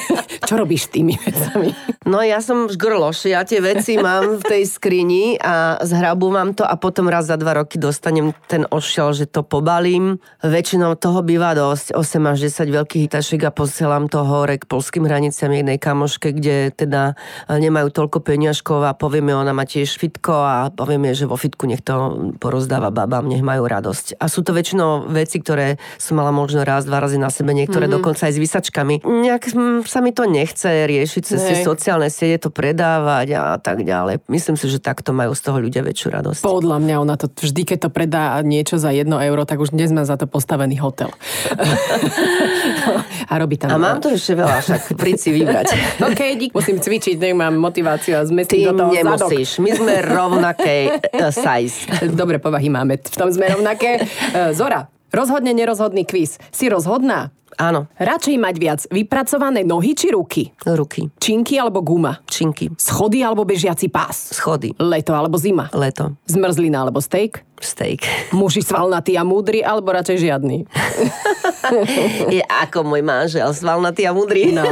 čo 0.48 0.60
robíš 0.60 0.92
s 0.92 1.00
tými 1.00 1.16
vecami? 1.16 1.72
No 2.04 2.20
ja 2.20 2.44
som 2.44 2.68
žgrloš, 2.68 3.32
ja 3.32 3.48
tie 3.48 3.64
veci 3.64 3.96
mám 3.96 4.36
v 4.36 4.44
tej 4.44 4.62
skrini 4.68 5.40
a 5.40 5.80
zhrabu 5.80 6.28
mám 6.28 6.52
to 6.52 6.60
a 6.60 6.76
potom 6.76 7.08
raz 7.08 7.32
za 7.32 7.40
dva 7.40 7.64
roky 7.64 7.80
dostanem 7.80 8.36
ten 8.44 8.68
ošiel, 8.68 9.16
že 9.16 9.24
to 9.24 9.40
pobalím. 9.40 10.20
Väčšinou 10.44 11.00
toho 11.00 11.24
býva 11.24 11.56
dosť, 11.56 11.96
8 11.96 12.28
až 12.28 12.52
10 12.52 12.76
veľkých 12.76 13.02
hitašiek 13.08 13.40
a 13.48 13.50
posielam 13.56 14.12
to 14.12 14.20
hore 14.20 14.60
k 14.60 14.68
polským 14.68 15.08
hraniciam 15.08 15.48
jednej 15.48 15.80
kamoške, 15.80 16.36
kde 16.36 16.76
teda 16.76 17.16
nemajú 17.48 17.88
toľko 17.88 18.20
peniažkov 18.20 18.84
a 18.84 18.92
povieme, 18.92 19.32
ona 19.32 19.56
má 19.56 19.64
tiež 19.64 19.93
fitko 19.96 20.34
a 20.34 20.56
povieme, 20.70 21.14
že 21.14 21.28
vo 21.28 21.38
fitku 21.38 21.66
nech 21.66 21.82
to 21.82 22.32
porozdáva 22.38 22.90
babám, 22.94 23.26
nech 23.26 23.42
majú 23.42 23.66
radosť. 23.66 24.18
A 24.18 24.28
sú 24.28 24.42
to 24.44 24.52
väčšinou 24.52 25.10
veci, 25.10 25.40
ktoré 25.40 25.80
som 25.96 26.18
mala 26.18 26.34
možno 26.34 26.62
raz, 26.62 26.84
dva 26.84 27.00
razy 27.00 27.18
na 27.18 27.30
sebe, 27.30 27.54
niektoré 27.54 27.86
mm-hmm. 27.86 27.96
dokonca 28.00 28.28
aj 28.28 28.32
s 28.34 28.40
vysačkami. 28.40 28.94
Nejak 29.04 29.42
mm, 29.54 29.80
sa 29.86 30.04
mi 30.04 30.10
to 30.10 30.26
nechce 30.28 30.66
riešiť 30.66 31.22
cez 31.24 31.40
tie 31.40 31.56
sociálne 31.62 32.08
siete, 32.12 32.46
to 32.46 32.50
predávať 32.50 33.28
a 33.38 33.44
tak 33.56 33.86
ďalej. 33.86 34.26
Myslím 34.28 34.58
si, 34.60 34.68
že 34.68 34.82
takto 34.82 35.14
majú 35.16 35.32
z 35.32 35.42
toho 35.42 35.58
ľudia 35.62 35.80
väčšiu 35.80 36.08
radosť. 36.12 36.40
Podľa 36.44 36.78
mňa 36.82 36.94
ona 37.00 37.14
to 37.16 37.26
vždy, 37.30 37.62
keď 37.64 37.78
to 37.86 37.90
predá 37.90 38.36
niečo 38.44 38.76
za 38.76 38.92
jedno 38.92 39.22
euro, 39.22 39.48
tak 39.48 39.62
už 39.62 39.72
dnes 39.72 39.94
má 39.94 40.04
za 40.04 40.20
to 40.20 40.28
postavený 40.28 40.76
hotel. 40.82 41.08
a 43.30 43.34
robí 43.40 43.56
tam... 43.56 43.72
A 43.72 43.76
mám 43.80 43.98
to 44.02 44.12
ešte 44.12 44.36
veľa, 44.36 44.60
však 44.60 44.98
príď 44.98 45.16
si 45.18 45.30
vybrať. 45.32 45.66
OK, 46.10 46.20
dík, 46.36 46.52
musím 46.52 46.78
cvičiť, 46.82 47.16
nech 47.16 47.36
mám 47.36 47.56
motiváciu 47.56 48.20
a 48.20 48.22
zmestím 48.26 48.72
do 48.72 48.84
toho 48.84 48.90
nemusíš. 48.92 49.48
Zadok. 49.56 49.64
My 49.64 49.70
sme 49.72 49.83
rovnaké 50.02 50.76
uh, 50.90 51.28
size. 51.28 51.84
Dobre 52.12 52.36
povahy 52.38 52.68
máme, 52.68 52.96
v 52.98 53.16
tom 53.16 53.28
sme 53.28 53.48
rovnaké. 53.48 54.04
Uh, 54.32 54.50
Zora, 54.52 54.86
rozhodne 55.10 55.52
nerozhodný 55.52 56.02
kvíz. 56.02 56.36
Si 56.50 56.66
rozhodná? 56.66 57.30
Áno, 57.54 57.86
Radšej 57.94 58.34
mať 58.34 58.54
viac 58.58 58.80
vypracované 58.90 59.62
nohy 59.62 59.94
či 59.94 60.10
ruky? 60.10 60.50
ruky, 60.66 61.06
Činky 61.22 61.54
alebo 61.54 61.86
guma? 61.86 62.18
činky, 62.26 62.66
Schody 62.74 63.22
alebo 63.22 63.46
bežiaci 63.46 63.86
pás? 63.86 64.34
schody, 64.34 64.74
Leto 64.74 65.14
alebo 65.14 65.38
zima? 65.38 65.70
leto, 65.70 66.18
Zmrzlina 66.26 66.82
alebo 66.82 66.98
steak? 66.98 67.46
Steak. 67.60 68.02
Muži 68.38 68.60
svalnatí 68.60 69.14
a 69.14 69.22
múdri 69.22 69.60
alebo 69.60 69.92
radšej 69.92 70.18
žiadny? 70.18 70.58
Je 72.34 72.42
ako 72.44 72.84
môj 72.84 73.00
manžel, 73.00 73.48
svalnatý 73.50 74.04
a 74.04 74.12
mudrý. 74.12 74.52
No, 74.52 74.64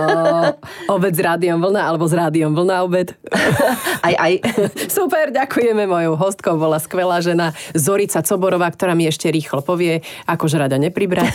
obed 0.88 1.16
s 1.16 1.20
rádiom 1.20 1.56
vlna 1.56 1.88
alebo 1.88 2.04
s 2.04 2.12
rádiom 2.12 2.52
vlna 2.52 2.84
obed? 2.84 3.16
Aj, 4.06 4.14
aj. 4.18 4.32
Super, 4.90 5.30
ďakujeme. 5.30 5.86
Mojou 5.86 6.18
hostkou 6.18 6.58
bola 6.58 6.82
skvelá 6.82 7.22
žena 7.22 7.54
Zorica 7.70 8.18
Coborová, 8.18 8.66
ktorá 8.66 8.98
mi 8.98 9.06
ešte 9.06 9.30
rýchlo 9.30 9.62
povie, 9.62 10.02
ako 10.26 10.50
žrať 10.50 10.74
a 10.74 10.78
nepribrať. 10.82 11.30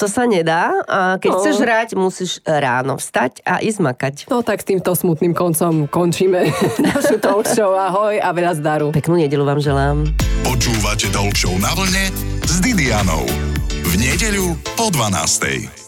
To 0.00 0.08
sa 0.08 0.24
nedá. 0.24 0.72
A 0.88 1.20
keď 1.20 1.30
No. 1.30 1.38
chceš 1.38 1.56
hrať, 1.60 1.88
musíš 1.92 2.40
ráno 2.42 2.96
vstať 2.96 3.44
a 3.44 3.60
ísť 3.60 3.80
makať. 3.84 4.14
No 4.32 4.40
tak 4.40 4.64
s 4.64 4.66
týmto 4.66 4.96
smutným 4.96 5.36
koncom 5.36 5.84
končíme 5.86 6.48
našu 6.80 7.20
talk 7.20 7.44
show. 7.44 7.76
Ahoj 7.76 8.16
a 8.16 8.32
veľa 8.32 8.56
zdaru. 8.56 8.86
Peknú 8.96 9.20
nedelu 9.20 9.44
vám 9.44 9.60
želám. 9.60 10.05
Počúvate 10.46 11.08
Talk 11.14 11.34
na 11.58 11.72
vlne 11.74 12.10
s 12.44 12.54
Didianou. 12.60 13.26
V 13.86 13.92
nedeľu 13.98 14.58
po 14.74 14.90
12. 14.90 15.85